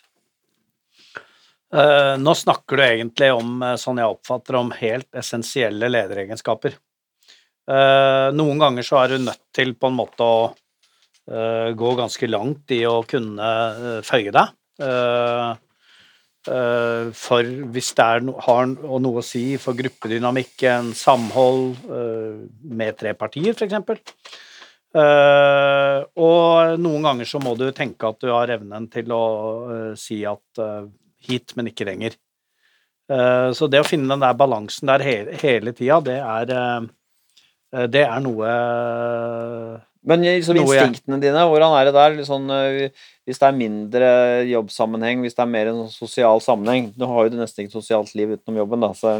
[1.75, 6.77] Eh, nå snakker du egentlig om, eh, sånn jeg oppfatter, om helt essensielle lederegenskaper.
[7.65, 10.53] Noen ganger så er du nødt til på en måte å
[11.25, 14.51] gå ganske langt i å kunne føye deg.
[16.45, 22.49] Eh, eh, for hvis det er har no- noe å si for gruppedynamikken, samhold eh,
[22.65, 24.13] med tre partier, f.eks.
[24.95, 29.25] Uh, og noen ganger så må du tenke at du har evnen til å
[29.67, 30.85] eh, si at eh,
[31.27, 32.15] hit, men ikke lenger.
[33.11, 36.87] Eh, så det å finne den der balansen der hele, hele tida, det er eh,
[37.91, 38.53] Det er noe
[40.07, 42.15] Men liksom instinktene dine, hvordan er det der?
[42.15, 42.47] Litt Sånn,
[43.25, 44.09] hvis det er mindre
[44.51, 47.72] jobbsammenheng, hvis det er mer en sånn sosial sammenheng Nå har jo du nesten ikke
[47.72, 49.14] et sosialt liv utenom jobben, da, så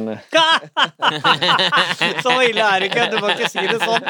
[2.24, 4.05] Så ille er det ikke, du må ikke si det sånn.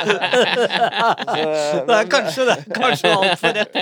[1.87, 2.59] Det er kanskje det.
[2.75, 3.75] Kanskje altfor rett.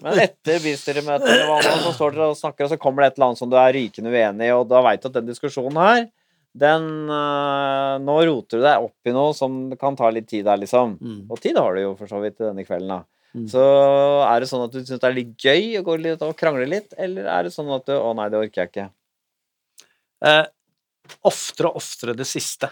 [0.00, 1.44] Men etter bystyremøtet
[1.84, 3.76] så står dere og snakker, og så kommer det et eller annet som du er
[3.76, 6.00] rykende uenig i, og da veit du at den diskusjonen her,
[6.54, 10.60] den øh, Nå roter du deg opp i noe som kan ta litt tid der,
[10.62, 10.94] liksom.
[11.00, 11.24] Mm.
[11.26, 13.00] Og tid har du jo for så vidt denne kvelden, da.
[13.34, 13.48] Mm.
[13.50, 13.62] Så
[14.28, 16.68] er det sånn at du syns det er litt gøy å gå litt og krangle
[16.70, 18.84] litt, eller er det sånn at du Å nei, det orker jeg ikke.
[20.24, 20.44] Eh,
[21.26, 22.70] oftere og oftere det siste.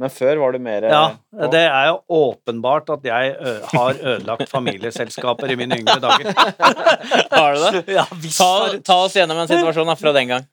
[0.00, 1.02] Men før var du mer Ja,
[1.36, 6.32] å- det er jo åpenbart at jeg ø, har ødelagt familieselskaper i mine yngre dager.
[7.36, 7.82] Har du det?
[7.98, 10.48] Ja, visst Ta, ta oss gjennom en situasjon da, fra den gang.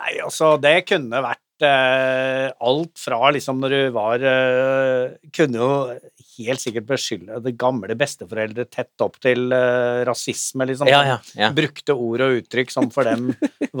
[0.00, 5.70] Nei, altså, det kunne vært eh, alt fra liksom når du var eh, Kunne jo
[6.38, 10.90] helt sikkert beskylde det gamle besteforeldre tett opp til uh, rasisme, liksom.
[10.90, 11.50] Ja, ja, ja.
[11.56, 13.32] Brukte ord og uttrykk som for dem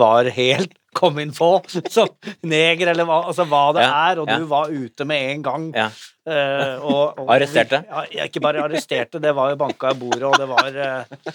[0.04, 1.60] var helt kom inn få.
[1.92, 2.10] Som
[2.46, 4.38] neger, eller hva, altså hva det Ja, er, og ja.
[4.40, 5.72] du var ute med en gang.
[5.76, 5.90] Ja.
[6.26, 7.78] Uh, og, og, Arresterte?
[7.86, 11.28] Ja, ikke bare arresterte, det var jo banka i bordet, og det var uh,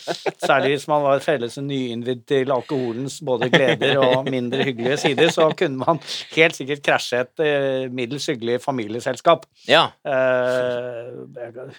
[0.43, 5.47] Særlig hvis man var felles nyinnvidd til alkoholens både gleder og mindre hyggelige sider, så
[5.55, 6.01] kunne man
[6.35, 9.47] helt sikkert krasje et uh, middels hyggelig familieselskap.
[9.69, 9.87] ja.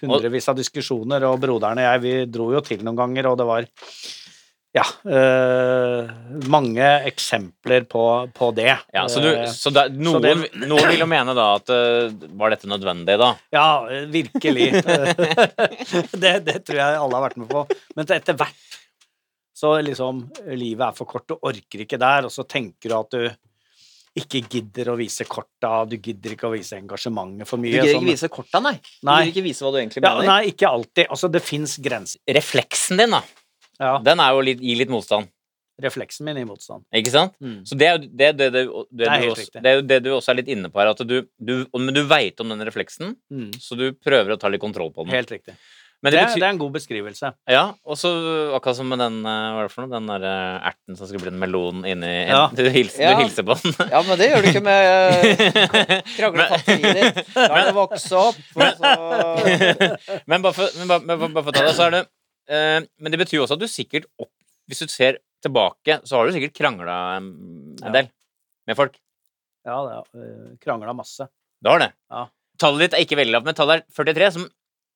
[0.01, 3.49] Hundrevis av diskusjoner, og broderen og jeg, vi dro jo til noen ganger, og det
[3.51, 3.69] var
[4.73, 6.07] ja, øh,
[6.49, 8.03] mange eksempler på,
[8.33, 8.71] på det.
[8.93, 12.09] ja så du, Eh, så da, noen, det- noen vil jo mene da at eh,
[12.33, 13.35] Var dette nødvendig, da?
[13.53, 13.67] Ja,
[14.09, 14.71] virkelig.
[16.23, 17.63] det, det tror jeg alle har vært med på.
[17.95, 18.79] Men etter hvert
[19.53, 20.23] så liksom
[20.57, 23.29] Livet er for kort, du orker ikke der, og så tenker du at du
[24.19, 27.71] ikke gidder å vise korta, du gidder ikke å vise engasjementet for Du mye.
[27.77, 28.75] gidder sånn- ikke vise korta, nei.
[28.81, 29.19] Du Nei.
[29.23, 30.11] gidder ikke vise hva du egentlig ja.
[30.27, 31.07] Nei, ikke alltid.
[31.09, 32.19] Altså, det fins grenser.
[32.29, 33.21] Refleksen din, da.
[33.83, 35.27] Ja, Den er jo litt, gir litt motstand.
[35.83, 36.83] refleksen min i motstand.
[36.93, 37.33] Ikke sant?
[37.41, 37.55] Mm.
[37.65, 39.85] Så det er jo det, det, det, det, Det er du også, det er jo
[39.89, 42.53] det du også er litt inne på her, at du, du, men du veit om
[42.53, 43.49] den refleksen, Mm.
[43.59, 45.15] så du prøver å ta litt kontroll på den.
[45.17, 45.55] Helt riktig.
[46.03, 47.27] Men Det, det er- betyr, det er en god beskrivelse.
[47.49, 48.09] ja, og så
[48.57, 51.07] akkurat som med den eh, hva er det for noe, den der eh, erten som
[51.07, 52.49] skulle bli en melon inni Ja.
[52.53, 53.13] Du, hilser, Ja.
[53.17, 53.73] du hilser på den.
[53.89, 57.33] Ja, men det gjør du ikke med uh, kranglefatteriet ditt.
[57.33, 58.35] Da er det å vokse opp.
[58.53, 62.01] Så Men bare for, men bare, bare, bare for å ta det, så er det
[62.03, 62.11] eh,
[62.49, 64.31] Men det betyr jo også at du sikkert opp,
[64.67, 67.25] Hvis du ser tilbake, så har du sikkert krangla en,
[67.83, 67.91] en Ja.
[67.91, 68.09] del
[68.67, 68.93] med folk.
[69.67, 71.27] Ja, det øh, krangla masse.
[71.63, 71.89] Du har det.
[72.11, 72.25] Ja.
[72.59, 74.45] Tallet ditt er ikke veldig lavt, men tallet er 43, som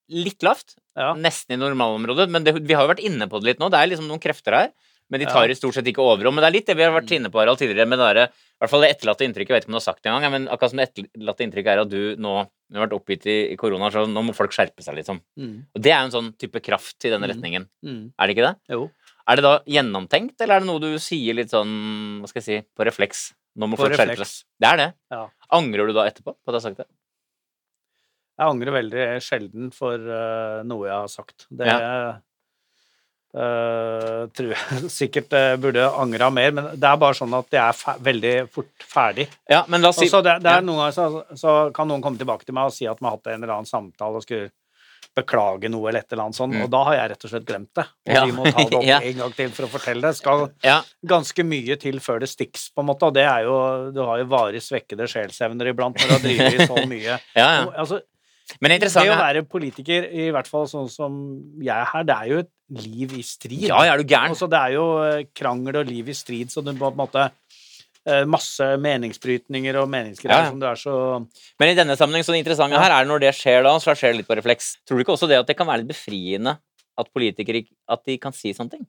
[0.09, 0.75] litt lavt.
[0.95, 1.13] Ja.
[1.19, 2.29] Nesten i normalområdet.
[2.31, 3.67] Men det, vi har jo vært inne på det litt nå.
[3.71, 4.71] Det er liksom noen krefter her.
[5.09, 5.51] Men de tar Ja.
[5.51, 6.35] i stort sett ikke overhånd.
[6.35, 8.27] Men det er litt det vi har vært inne på Harald, tidligere, med det der,
[8.27, 10.31] I hvert fall det etterlatte inntrykket, jeg vet ikke om du har sagt det engang,
[10.33, 12.33] men akkurat som det etterlatte inntrykket er at du nå
[12.69, 15.21] du har vært oppgitt i, i korona, så nå må folk skjerpe seg, liksom.
[15.39, 15.67] Mm.
[15.73, 17.31] Og det er jo en sånn type kraft i denne Mm.
[17.31, 17.67] retningen.
[17.85, 18.11] Mm.
[18.19, 18.55] Er det ikke det?
[18.75, 18.91] Jo.
[19.29, 22.47] Er det da gjennomtenkt, eller er det noe du sier litt sånn, hva skal jeg
[22.63, 23.33] si, på refleks?
[23.55, 24.43] Nå må På folk skjerpe refleks.
[24.43, 24.45] seg.
[24.59, 24.93] Det er det.
[25.11, 25.29] Ja.
[25.53, 26.87] Angrer du da etterpå på at du har sagt det?
[28.37, 31.47] Jeg angrer veldig sjelden for uh, noe jeg har sagt.
[31.49, 31.65] Det
[33.35, 37.59] øh, tror jeg sikkert uh, burde angra mer, men det er bare sånn at det
[37.63, 39.27] er veldig fort ferdig.
[39.49, 40.61] Ja, men la oss si det, det ja.
[40.61, 43.17] noen ganger så, så kan noen komme tilbake til meg og si at man har
[43.19, 44.49] hatt en eller annen samtale og skulle
[45.17, 46.63] beklage noe eller et eller annet sånt, Mm.
[46.67, 47.85] og da har jeg rett og slett glemt det.
[48.05, 48.25] Og Ja.
[48.25, 48.99] vi må ta det opp Ja.
[49.01, 50.15] en gang til for å fortelle det.
[50.19, 50.43] Skal
[51.09, 53.55] ganske mye til før det stikkes, på en måte, og det er jo
[53.95, 57.17] Du har jo varig svekkede sjelsevner iblant når du har drevet i så mye.
[57.33, 57.65] ja, ja.
[57.77, 58.01] Altså,
[58.61, 61.15] Men det det å være politiker, i hvert fall sånn som
[61.59, 62.51] jeg er her, det er jo et
[62.83, 63.67] liv i strid.
[63.69, 64.33] Ja, ja, er du gæren?
[64.35, 67.27] Altså, det er jo eh, krangel og liv i strid, så du på en måte
[67.27, 70.53] eh, Masse meningsbrytninger og meningsgreier Ja, ja.
[70.53, 70.95] som du er så
[71.59, 74.15] Men i denne sammenheng, så det interessante her er når det skjer da, så skjer
[74.15, 74.77] det litt på refleks.
[74.87, 76.57] Tror du ikke også det at det kan være litt befriende
[76.97, 78.87] at politikere at de kan si sånne ting?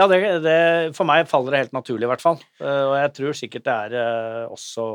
[0.00, 0.58] Ja, det, det,
[0.96, 2.38] for meg faller det helt naturlig, i hvert fall.
[2.64, 4.86] Eh, og jeg tror sikkert det er også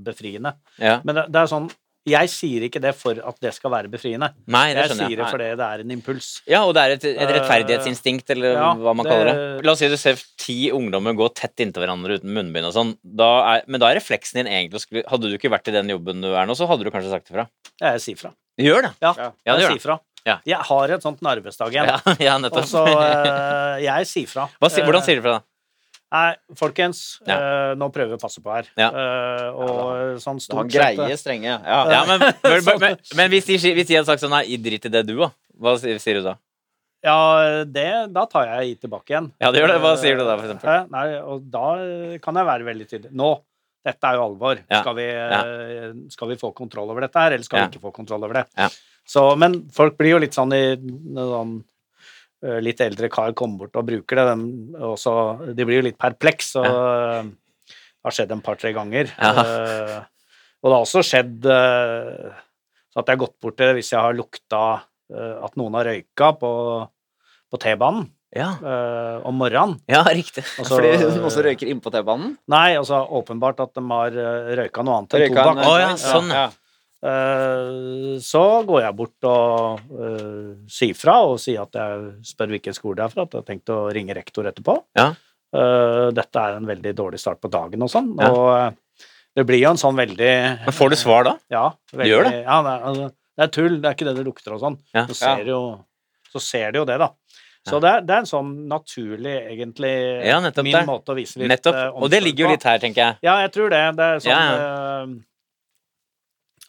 [0.00, 0.56] befriende.
[0.80, 1.02] Ja.
[1.04, 1.68] Men det, det er sånn
[2.08, 4.32] Jeg sier ikke det for at det skal være befriende.
[4.50, 6.30] Nei, det Jeg sier det fordi det er en impuls.
[6.50, 9.64] Ja, og det er et, et rettferdighetsinstinkt, eller ja, hva man det- kaller det.
[9.66, 12.94] La oss si du ser ti ungdommer gå tett inntil hverandre uten munnbind og sånn.
[13.06, 16.46] Men da er refleksen din egentlig Hadde du ikke vært i den jobben du er
[16.46, 17.46] nå, så hadde du kanskje sagt ifra.
[17.80, 18.32] Jeg sier fra.
[18.58, 18.92] Du gjør det.
[19.00, 19.30] Ja, Ja.
[19.46, 20.00] jeg, jeg sier fra.
[20.26, 20.36] Ja.
[20.46, 21.86] Jeg har et sånt Narvestad-gen.
[21.86, 24.48] Ja, ja Og så uh, Jeg sier fra.
[24.60, 25.51] Hva, hvordan sier du fra, da?
[26.12, 27.36] Nei, folkens, Ja.
[27.38, 28.66] eh, nå prøver vi å passe på her.
[28.76, 28.90] Ja.
[28.92, 31.54] Eh, og sånn Han stort sett greier strenge.
[31.64, 31.78] Ja.
[31.90, 34.84] Ja, men, men, men, men, men hvis, de, hvis de hadde sagt sånn Nei, drit
[34.84, 35.30] i det, du, da.
[35.62, 36.36] Hva sier, du da?
[37.02, 37.16] Ja,
[37.66, 39.30] det, da tar jeg i tilbake igjen.
[39.42, 39.80] Ja, det gjør det.
[39.82, 40.70] Hva sier du da, for eksempel?
[40.70, 43.10] Eh, Nei, og da eh, kan jeg være veldig tydelig.
[43.18, 43.30] Nå,
[43.88, 44.60] dette er jo alvor.
[44.70, 44.82] Ja.
[44.84, 47.66] Skal, vi, eh, skal vi få kontroll over dette her, eller skal Ja.
[47.66, 48.44] vi ikke få kontroll over det?
[48.60, 48.68] Ja.
[49.08, 51.68] Så, men folk blir jo litt sånn i sånn, eh,
[52.42, 55.12] Litt eldre kar kommer bort og bruker det, De, også,
[55.54, 56.48] de blir jo litt perpleks.
[56.58, 57.20] Og ja.
[57.22, 59.12] det har skjedd en par-tre ganger.
[59.14, 59.44] Ja.
[59.44, 59.98] Eh,
[60.62, 62.32] og det har også skjedd eh,
[62.92, 64.62] så at jeg har gått bort til det hvis jeg har lukta
[65.14, 66.50] eh, at noen har røyka på,
[67.50, 69.78] på T-banen Ja, eh, om morgenen.
[69.90, 70.44] ja riktig.
[70.60, 72.34] Også, Fordi noen også røyker innpå T-banen?
[72.52, 75.70] Nei, altså åpenbart at de har eh, røyka noe annet enn Røyka en- tobakk.
[75.70, 76.44] Å, ja, sånn, ja.
[77.02, 82.76] Eh, så går jeg bort og eh, sier fra, og sier at jeg spør hvilken
[82.76, 84.76] skole det er fra, at jeg har tenkt å ringe rektor etterpå.
[84.98, 85.08] Ja.
[85.52, 88.12] Eh, dette er en veldig dårlig start på dagen og sånn.
[88.20, 88.30] Ja.
[88.30, 90.32] Og det blir jo en sånn veldig
[90.68, 91.38] Men får du svar da?
[91.52, 91.64] Ja.
[91.92, 92.36] Veldig, gjør det?
[92.44, 94.78] Ja, det, er, altså, det er tull, det er ikke det det lukter og sånn.
[94.94, 95.06] Ja.
[95.08, 95.60] Så, ser jo,
[96.30, 97.10] så ser de jo det, da.
[97.62, 99.92] Så det, er, det er en sånn naturlig, egentlig,
[100.26, 100.80] Ja, min det.
[100.88, 101.76] måte å vise litt Nettopp.
[101.78, 102.00] på.
[102.02, 103.18] Og det ligger jo litt her, tenker jeg.
[103.22, 103.82] Ja, jeg tror det.
[103.98, 105.12] Det er sånn Ja, eh,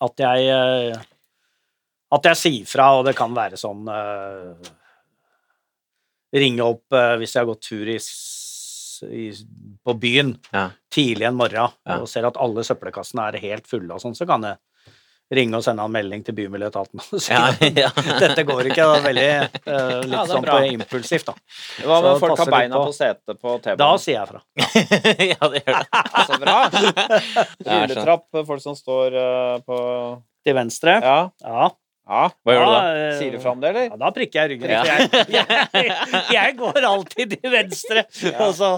[0.04, 1.02] at jeg eh,
[2.14, 4.72] At jeg sier fra, og det kan være sånn eh,
[6.34, 7.98] Ringe opp eh, hvis jeg har gått tur i,
[9.14, 9.26] i,
[9.86, 10.68] på byen Ja.
[10.94, 12.00] tidlig en morgen Ja.
[12.00, 14.58] og ser at alle søppelkassene er helt fulle og sånn, så kan jeg
[15.36, 17.90] ringe og sende en melding til Bymiljøetaten og si Ja, ja.
[18.22, 18.86] dette går ikke.
[18.88, 19.28] Det er veldig
[19.68, 21.36] uh, litt Ja, sånn på impulsivt, da.
[21.88, 22.90] Hva om folk har beina på.
[22.92, 24.04] på setet på Da T-banen?
[24.04, 24.44] sier jeg fra.
[25.34, 26.04] ja, det gjør det.
[26.30, 26.58] Så bra!
[27.70, 29.80] Rulletrapp, folk som står uh, på
[30.44, 30.98] Til venstre.
[31.04, 31.70] Ja.
[32.04, 32.24] Ja.
[32.26, 32.30] ja.
[32.44, 32.80] Hva gjør du da?
[33.00, 33.86] eh, Sier du fra om det, eller?
[33.94, 34.70] Ja, da prikker jeg ryggen.
[34.74, 34.84] Ja.
[34.84, 38.04] Jeg, jeg, jeg går alltid til venstre.
[38.44, 38.72] Og, så,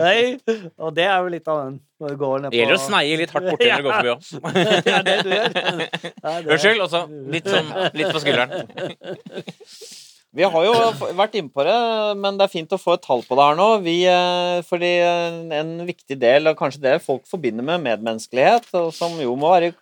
[0.00, 0.38] nei,
[0.80, 2.82] og det er jo litt av den når du går ned på Det gjelder å
[2.82, 4.20] sneie litt hardt borti når du går forbi òg.
[4.88, 5.48] Det er det du gjør.
[6.56, 6.80] Unnskyld.
[6.82, 7.04] Og så
[7.36, 8.50] litt sånn litt på skulderen.
[10.32, 11.76] Vi har jo vært vært innpå det,
[12.16, 13.66] men det er fint å få et tall på det her nå.
[13.84, 18.94] Vi, eh, fordi eh, en viktig del, og kanskje det folk forbinder med medmenneskelighet, og
[18.96, 19.74] som jo må være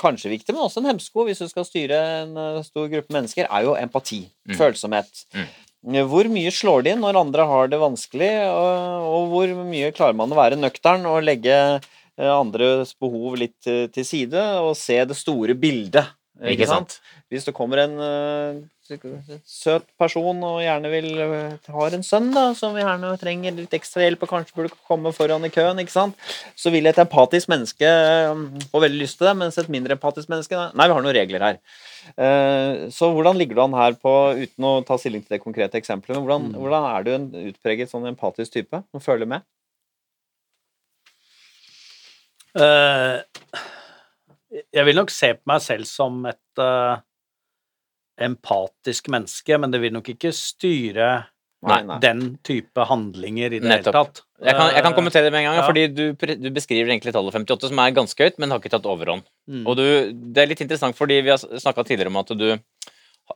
[0.00, 3.44] kanskje viktig, men også en hemsko hvis du skal styre en eh, stor gruppe mennesker,
[3.44, 4.22] er jo empati.
[4.48, 4.56] Mm.
[4.62, 5.22] Følsomhet.
[5.84, 10.32] Hvor mye slår det inn når andre har det vanskelig, og, hvor mye klarer man
[10.32, 11.54] å være nøktern og legge
[12.20, 16.16] andres behov litt til side, og se det store bildet?
[16.40, 17.02] Ikke sant?
[17.32, 17.96] Hvis det kommer en
[19.46, 24.04] søt person og gjerne vil ha har en sønn da, som gjerne trenger litt ekstra
[24.04, 26.18] hjelp og kanskje burde komme foran i køen, ikke sant?
[26.58, 30.30] så vil et empatisk menneske eh, få veldig lyst til det, mens et mindre empatisk
[30.32, 31.60] menneske Nei, vi har noen regler her.
[32.16, 35.80] Eh, Så hvordan ligger du an her på, uten å ta stilling til det konkrete
[35.80, 39.46] eksempelet, men hvordan, hvordan er du en utpreget sånn empatisk type som føler med?
[42.58, 43.20] Eh,
[44.74, 47.02] jeg vil nok se på meg selv som et eh,
[48.26, 51.10] empatisk menneske, men det vil nok ikke styre
[51.60, 51.98] Nei, nei.
[52.00, 53.92] den type handlinger i det Nettopp.
[53.92, 54.22] hele tatt.
[54.40, 55.66] Jeg kan, jeg kan Eh, kommentere det med en gang, ja.
[55.68, 56.04] fordi du,
[56.40, 59.26] du beskriver egentlig tallet 58, som er ganske høyt, men har ikke tatt overhånd.
[59.50, 59.66] mm.
[59.68, 59.84] Og du,
[60.32, 62.46] det er litt interessant, fordi vi har snakka tidligere om at du,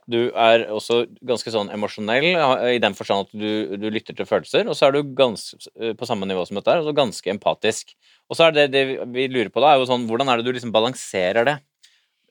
[0.09, 2.31] du er også ganske sånn emosjonell,
[2.73, 5.61] i den forstand at du, du lytter til følelser, og så er du ganske,
[5.93, 7.93] på samme nivå som dette altså ganske empatisk.
[8.25, 8.83] Og så er det det
[9.13, 11.59] vi lurer på da, er jo sånn, hvordan er det du liksom balanserer det?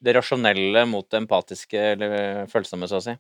[0.05, 3.15] Det rasjonelle mot det empatiske eller følsomme, så å si.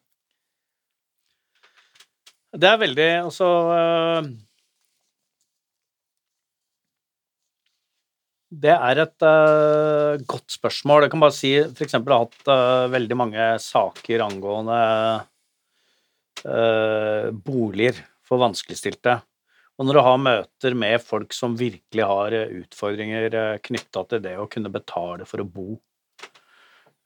[2.54, 4.26] Det er veldig Altså øh,
[8.62, 11.06] Det er et øh, godt spørsmål.
[11.06, 14.80] Jeg kan bare si jeg har hatt øh, veldig mange saker angående
[16.44, 19.16] øh, boliger for vanskeligstilte.
[19.74, 24.46] Og når du har møter med folk som virkelig har utfordringer knytta til det å
[24.50, 25.74] kunne betale for å bo,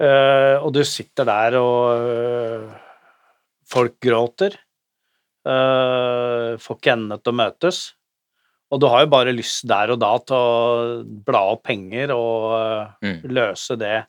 [0.03, 2.72] øh, og du sitter der og uh,
[3.68, 4.57] folk gråter
[5.49, 7.76] Uh, får ikke endene til å møtes.
[8.68, 12.51] Og du har jo bare lyst der og da til å bla opp penger og
[12.53, 13.22] uh, Mm.
[13.32, 14.03] løse det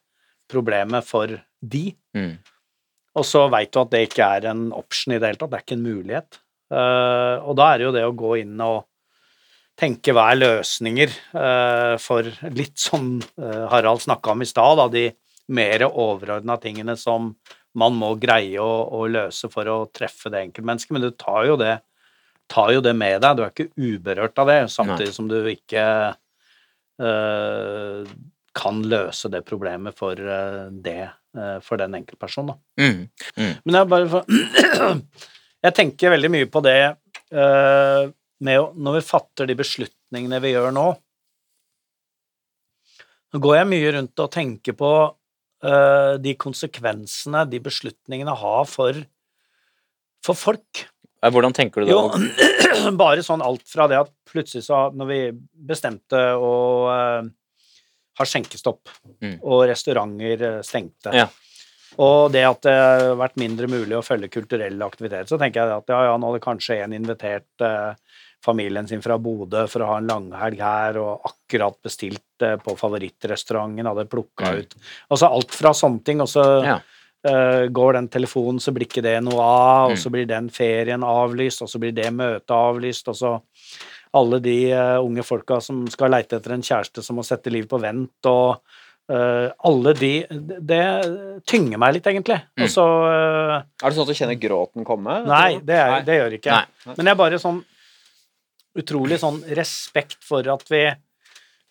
[0.51, 1.31] problemet for
[1.61, 1.95] de.
[2.17, 2.33] Mm.
[3.15, 5.59] Og så veit du at det ikke er en option i det hele tatt, det
[5.61, 6.41] er ikke en mulighet.
[6.73, 8.83] Uh, og da er det jo det å gå inn og
[9.79, 14.89] tenke hva er løsninger uh, for litt som uh, Harald snakka om i stad, da,
[14.91, 15.07] de
[15.49, 17.33] mer overordna tingene som
[17.77, 21.57] man må greie å, å løse for å treffe det enkeltmennesket, men du tar jo
[21.59, 21.75] det,
[22.49, 23.37] tar jo det med deg.
[23.37, 25.85] Du er ikke uberørt av det, samtidig som du ikke
[27.01, 28.13] eh,
[28.59, 32.55] kan løse det problemet for eh, det eh, for den enkeltpersonen.
[32.55, 32.85] da.
[32.85, 33.53] Mm.
[33.63, 34.97] Men jeg bare for,
[35.59, 38.03] Jeg tenker veldig mye på det eh,
[38.47, 40.85] med Når vi fatter de beslutningene vi gjør nå
[43.29, 44.91] Nå går jeg mye rundt og tenker på
[45.61, 48.95] de konsekvensene de beslutningene har for,
[50.23, 50.85] for folk.
[51.19, 51.95] Hvordan tenker du det?
[51.97, 55.17] Jo, bare sånn alt fra det at plutselig så Når vi
[55.67, 56.53] bestemte å
[56.93, 57.27] eh,
[58.19, 58.87] ha skjenkestopp,
[59.19, 59.33] Mm.
[59.43, 61.25] og restauranter eh, stengte, Ja.
[61.99, 65.77] Og det at det har vært mindre mulig å følge kulturelle aktiviteter, så tenker jeg
[65.81, 67.93] at ja, ja, nå hadde kanskje en invitert eh,
[68.45, 72.77] familien sin fra Bodø for å ha en langhelg her, og akkurat bestilt eh, på
[72.79, 74.59] favorittrestauranten, hadde plukka Mm.
[74.63, 74.75] ut
[75.11, 76.79] Altså alt fra sånne ting, og så Ja.
[77.21, 79.99] Eh, går den telefonen, så blir ikke det noe av, og Mm.
[79.99, 83.41] så blir den ferien avlyst, og så blir det møtet avlyst, og så
[84.13, 87.67] alle de eh, unge folka som skal leite etter en kjæreste som må sette liv
[87.67, 88.61] på vent, og
[89.09, 90.79] eh, alle de Det,
[91.49, 92.39] tynger meg litt, egentlig.
[92.57, 92.63] Mm.
[92.65, 95.19] Og så uh, Er det sånn at du kjenner gråten komme?
[95.27, 96.55] Nei, det, er, det gjør ikke.
[96.55, 96.95] jeg.
[96.95, 97.61] Men jeg er bare sånn
[98.79, 100.83] utrolig sånn respekt for at vi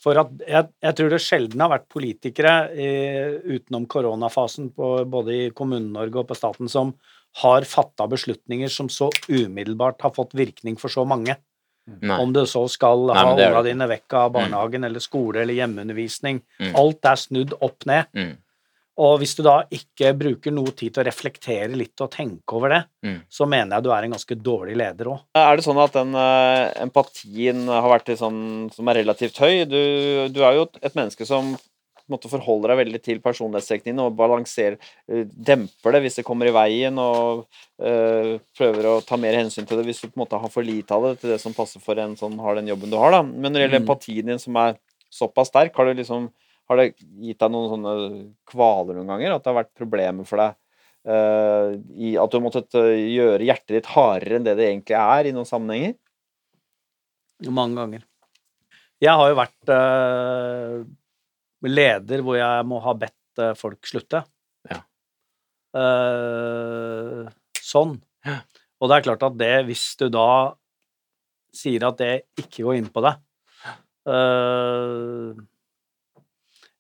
[0.03, 2.91] for at jeg, jeg tror det sjelden har vært politikere i,
[3.57, 6.93] utenom koronafasen på, både i Kommune-Norge og på staten som
[7.43, 11.35] har fatta beslutninger som så umiddelbart har fått virkning for så mange.
[12.01, 12.19] Nei.
[12.21, 15.57] Om du så skal Nei, ha er unga dine vekk av barnehagen eller skole eller
[15.57, 16.43] hjemmeundervisning.
[16.61, 16.75] Mm.
[16.77, 18.11] Alt er snudd opp ned.
[18.15, 18.37] Mm.
[18.99, 22.73] Og hvis du da ikke bruker noe tid til å reflektere litt og tenke over
[22.75, 23.21] det, Mm.
[23.31, 25.21] så mener jeg du er en ganske dårlig leder òg.
[25.39, 29.65] Er det sånn at den eh, empatien har vært litt sånn som er relativt høy?
[29.71, 31.55] Du, du er jo et, menneske som
[32.15, 34.79] måte forholder deg veldig til personlighetstrekkene og balanserer,
[35.09, 37.47] eh, demper det hvis det kommer i veien, og
[37.81, 40.67] eh, prøver å ta mer hensyn til det hvis du på en måte har for
[40.67, 43.13] lite av det til det som passer for en som har den jobben du har.
[43.13, 43.23] da.
[43.23, 43.87] Men når det gjelder Mm.
[43.87, 44.79] empatien din som er
[45.11, 46.31] såpass sterk, har det liksom
[46.69, 47.93] har det gitt deg noen sånne
[48.51, 49.33] kvaler noen ganger?
[49.35, 50.57] At det har vært problemer for deg?
[51.09, 55.31] Uh, i at du har måttet gjøre hjertet ditt hardere enn det det egentlig er
[55.31, 55.95] i noen sammenhenger?
[57.49, 58.03] Mange ganger.
[59.01, 60.81] Jeg har jo vært eh,
[61.67, 64.23] leder hvor jeg må ha bedt eh, folk slutte.
[64.69, 64.81] Ja.
[65.79, 67.27] Uh,
[67.59, 67.99] sånn.
[68.27, 68.41] Ja.
[68.79, 70.55] Og det er klart at det, hvis du da
[71.55, 73.19] sier at det ikke går inn på deg,
[74.09, 75.33] uh,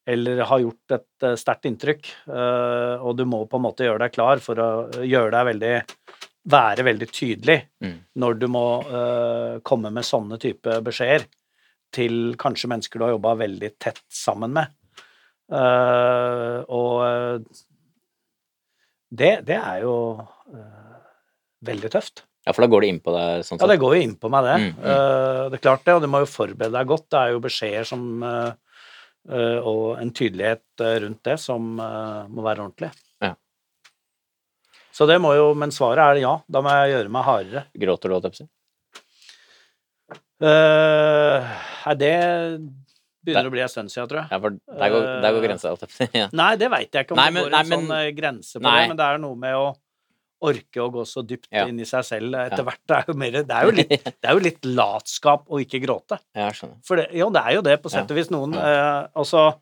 [0.08, 4.14] eller har gjort et sterkt inntrykk, uh, og du må på en måte gjøre deg
[4.14, 4.70] klar for å
[5.02, 5.74] gjøre deg veldig
[6.48, 7.96] være veldig tydelig Mm.
[8.22, 8.62] når du må
[9.68, 11.26] komme med sånne type beskjeder
[11.94, 14.74] til kanskje mennesker du har jobba veldig tett sammen med.
[15.48, 17.60] Uh, og eh,
[19.08, 20.98] det, det er jo uh,
[21.64, 22.26] veldig tøft.
[22.44, 24.28] Ja, for da går det inn på deg sånn Ja, det går jo inn på
[24.32, 24.56] meg, det.
[24.60, 24.84] Mm, mm.
[24.84, 27.08] Uh, det er klart det, og du må jo forberede deg godt.
[27.08, 28.24] Det er jo beskjeder som
[29.28, 32.88] Og en tydelighet rundt det som må være ordentlig.
[33.20, 33.34] Ja.
[34.94, 36.30] Så det må jo Men svaret er ja.
[36.48, 37.64] Da må jeg gjøre meg hardere.
[37.76, 38.48] Gråter du, holdt jeg på å si?
[40.40, 41.48] Eh,
[41.88, 42.12] Nei, det
[43.26, 44.30] begynner å bli en stund siden, tror jeg.
[44.32, 46.06] Ja, for der går, der går grensa, å si.
[46.16, 46.28] Ja.
[46.36, 48.58] Nei, det veit jeg ikke om Nei, det går en nei, men- sånn eh, grense
[48.60, 48.78] på Nei.
[48.82, 49.66] det, men det er noe med å
[50.48, 51.64] orke å gå så dypt Ja.
[51.66, 52.78] inn i seg selv etter hvert.
[52.86, 53.88] Det er jo, mer, det er jo, litt,
[54.22, 56.20] det er jo litt latskap å ikke gråte.
[56.36, 56.76] Ja, jeg skjønner.
[56.86, 58.30] For det, jo, det er jo det, på sett og vis.
[58.30, 59.58] Noen eh, Altså eh,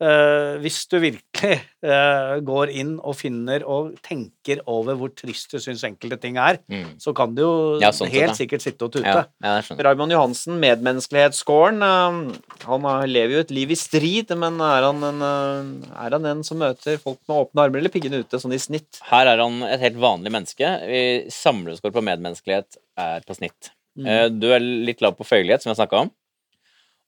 [0.00, 5.82] Hvis du virkelig eh, går inn og finner og tenker over hvor trist du syns
[5.84, 6.94] enkelte ting er, Mm.
[6.98, 9.04] så kan du jo Ja, sånn helt sikkert sitte og tute.
[9.04, 9.60] Ja, ja.
[9.76, 11.82] Raymond Johansen, medmenneskelighetsskåren.
[11.82, 16.10] eh, Han eh, lever jo et liv i strid, men er han, en, eh, er
[16.16, 19.00] han en som møter folk med åpne armer eller piggene ute, sånn i snitt?
[19.10, 20.72] Her er han et helt vanlig menneske.
[20.88, 23.70] Vi Samleskår på medmenneskelighet er på snitt.
[23.98, 24.06] Mm.
[24.06, 26.10] Eh, Du er litt lav på føyelighet, som jeg snakka om.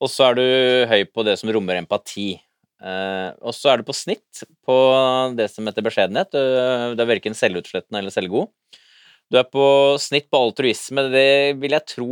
[0.03, 2.40] Og så er du høy på det som rommer empati.
[2.82, 4.76] Eh, og så er du på snitt på
[5.38, 6.32] det som heter beskjedenhet.
[6.34, 8.50] Du, du er verken selvutslettende eller selvgod.
[9.32, 9.64] Du er på
[10.02, 11.06] snitt på altruisme.
[11.12, 11.28] Det
[11.62, 12.08] vil jeg tro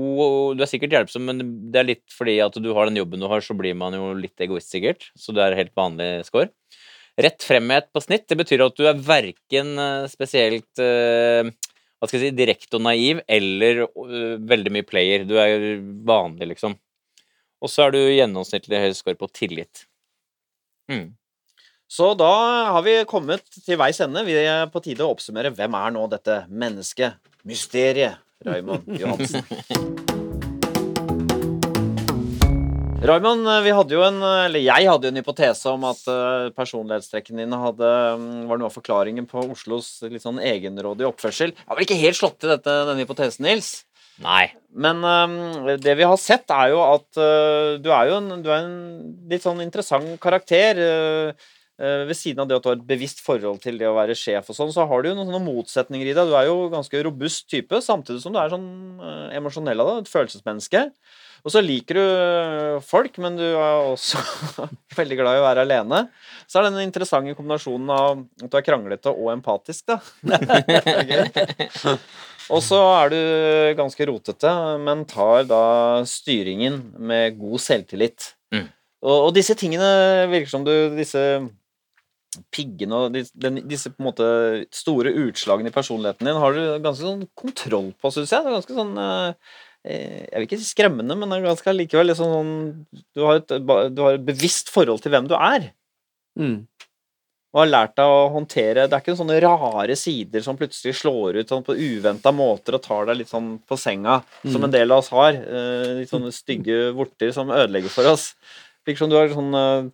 [0.56, 1.42] Du er sikkert hjelpsom, men
[1.72, 4.14] det er litt fordi at du har den jobben du har, så blir man jo
[4.16, 5.10] litt egoist, sikkert.
[5.18, 6.48] Så du er helt vanlig score.
[7.20, 11.50] Rett fremhet på snitt, det betyr at du er verken eh, spesielt eh,
[12.00, 13.82] hva skal jeg si, direkte og naiv, eller
[14.48, 15.26] veldig mye player.
[15.28, 16.78] Du er vanlig, liksom.
[17.60, 19.84] Og så er du gjennomsnittlig høy score på tillit.
[20.90, 21.08] Mm.
[21.90, 22.30] Så da
[22.74, 24.22] har vi kommet til veis ende.
[24.26, 29.42] Vi er på tide å oppsummere hvem er nå dette mennesket, mysteriet, Raymond Johansen.
[33.00, 37.46] Raymond, vi hadde jo en, eller jeg hadde jo en hypotese om at eh, personlighetstrekkene
[37.46, 41.54] dine hadde, mm, var noe av forklaringen på Oslos litt sånn egenrådige oppførsel.
[41.56, 43.70] Jeg har vel ikke helt slått til dette, denne hypotesen, Nils?
[44.20, 44.50] Nei.
[44.70, 45.38] Men um,
[45.82, 48.76] det vi har sett, er jo at uh, du er jo en, du er en
[49.30, 50.78] litt sånn interessant karakter.
[50.78, 51.48] Uh,
[51.80, 54.16] uh, ved siden av det at du har et bevisst forhold til det å være
[54.18, 56.30] sjef og sånn, så har du jo noen sånne motsetninger i deg.
[56.30, 58.70] Du er jo ganske robust type, samtidig som du er sånn
[59.40, 60.86] emosjonell av deg, et følelsesmenneske.
[61.40, 64.20] Og så liker du folk, men du er også
[64.98, 66.04] veldig glad i å være alene.
[66.44, 69.96] Så er det den interessante kombinasjonen av at du er kranglete og empatisk, da.
[72.50, 73.20] Og så er du
[73.78, 74.50] ganske rotete,
[74.82, 75.62] men tar da
[76.08, 78.32] styringen med god selvtillit.
[78.54, 78.66] Mm.
[79.06, 79.88] Og, og disse tingene
[80.28, 81.22] virker som du Disse
[82.54, 84.26] piggene og den, disse på en måte
[84.74, 88.44] store utslagene i personligheten din har du ganske sånn kontroll på, syns jeg.
[88.44, 91.72] Det er ganske sånn eh, eh, Jeg vil ikke si skremmende, men det er ganske
[91.72, 92.52] allikevel liksom sånn
[93.18, 95.72] du har, et, du har et bevisst forhold til hvem du er
[96.38, 96.60] Mm.
[97.50, 101.40] Og har lært deg å håndtere Det er ikke sånne rare sider som plutselig slår
[101.40, 104.90] ut sånn på uventa måter og tar deg litt sånn på senga, som en del
[104.92, 105.34] av oss har.
[105.34, 108.34] Eh, litt sånne stygge vorter som ødelegger for oss.
[108.86, 109.90] Virker som du har sånn eh,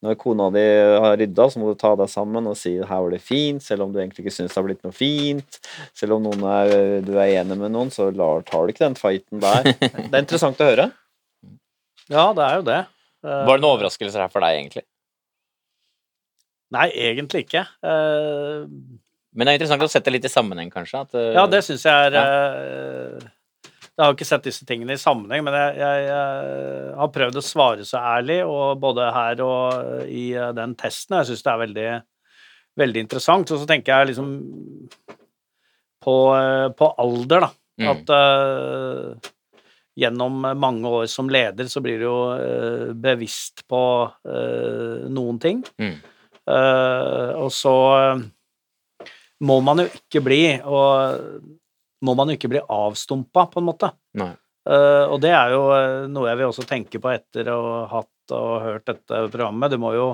[0.00, 0.60] Når kona di
[1.04, 3.82] har rydda, så må du ta deg sammen og si 'her var det fint', selv
[3.84, 5.58] om du egentlig ikke syns det har blitt noe fint.
[5.92, 8.96] Selv om noen er, du er enig med noen, så lar, tar du ikke den
[8.96, 9.62] fighten der.
[10.08, 10.86] Det er interessant å høre.
[12.08, 12.78] Ja, det er jo det.
[13.24, 14.84] Eh, Var det noen overraskelser her for deg, egentlig?
[16.70, 17.64] Nei, egentlig ikke.
[17.82, 18.66] Uh,
[19.34, 21.00] Men det er interessant å sette litt i sammenheng, kanskje.
[21.06, 22.22] At, uh, Ja, det syns jeg er Ja.
[22.22, 23.28] eh,
[23.98, 27.42] Jeg har ikke sett disse tingene i sammenheng, men jeg, jeg, jeg har prøvd å
[27.44, 31.18] svare så ærlig, og både her og i den testen.
[31.18, 31.88] Jeg syns det er veldig,
[32.80, 33.50] veldig interessant.
[33.52, 34.30] Og så tenker jeg liksom
[36.00, 36.14] på,
[36.78, 37.50] på alder, da.
[37.80, 37.90] Mm.
[37.92, 38.06] At
[40.00, 43.82] gjennom mange år som leder så blir du jo bevisst på
[45.12, 45.60] noen ting.
[45.80, 45.98] Mm.
[46.48, 48.22] Eh, og så eh,
[49.46, 51.50] må man jo ikke bli og
[52.06, 53.90] må man jo ikke bli avstumpa, på en måte.
[54.16, 55.60] Eh, og det er jo
[56.12, 59.72] noe jeg vil også tenke på etter å ha hatt og hørt dette programmet.
[59.72, 60.10] Du må jo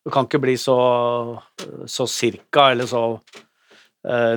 [0.00, 0.74] Du kan ikke bli så,
[1.84, 3.20] så cirka eller så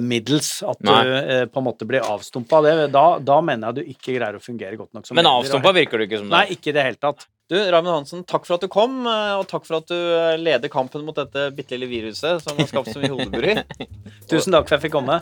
[0.03, 0.97] middels at Nei.
[1.07, 2.59] du eh, på en måte blir avstumpa.
[2.91, 6.01] Da, da mener jeg du ikke greier å fungere godt nok som Men avstumpa virker
[6.01, 6.35] du ikke som det?
[6.35, 7.23] Nei, ikke i det hele tatt.
[7.53, 10.39] Du, Raymond Hansen, takk for at du kom, eh, og takk for at du eh,
[10.41, 13.53] leder kampen mot dette bitte lille viruset som har skapt så mye hodebry.
[14.31, 15.19] Tusen takk for at jeg fikk komme.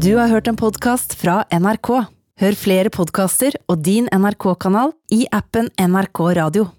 [0.00, 1.92] Du har hørt en podkast fra NRK.
[2.40, 6.70] Hør flere podkaster og din NRK-kanal i appen NRK Radio.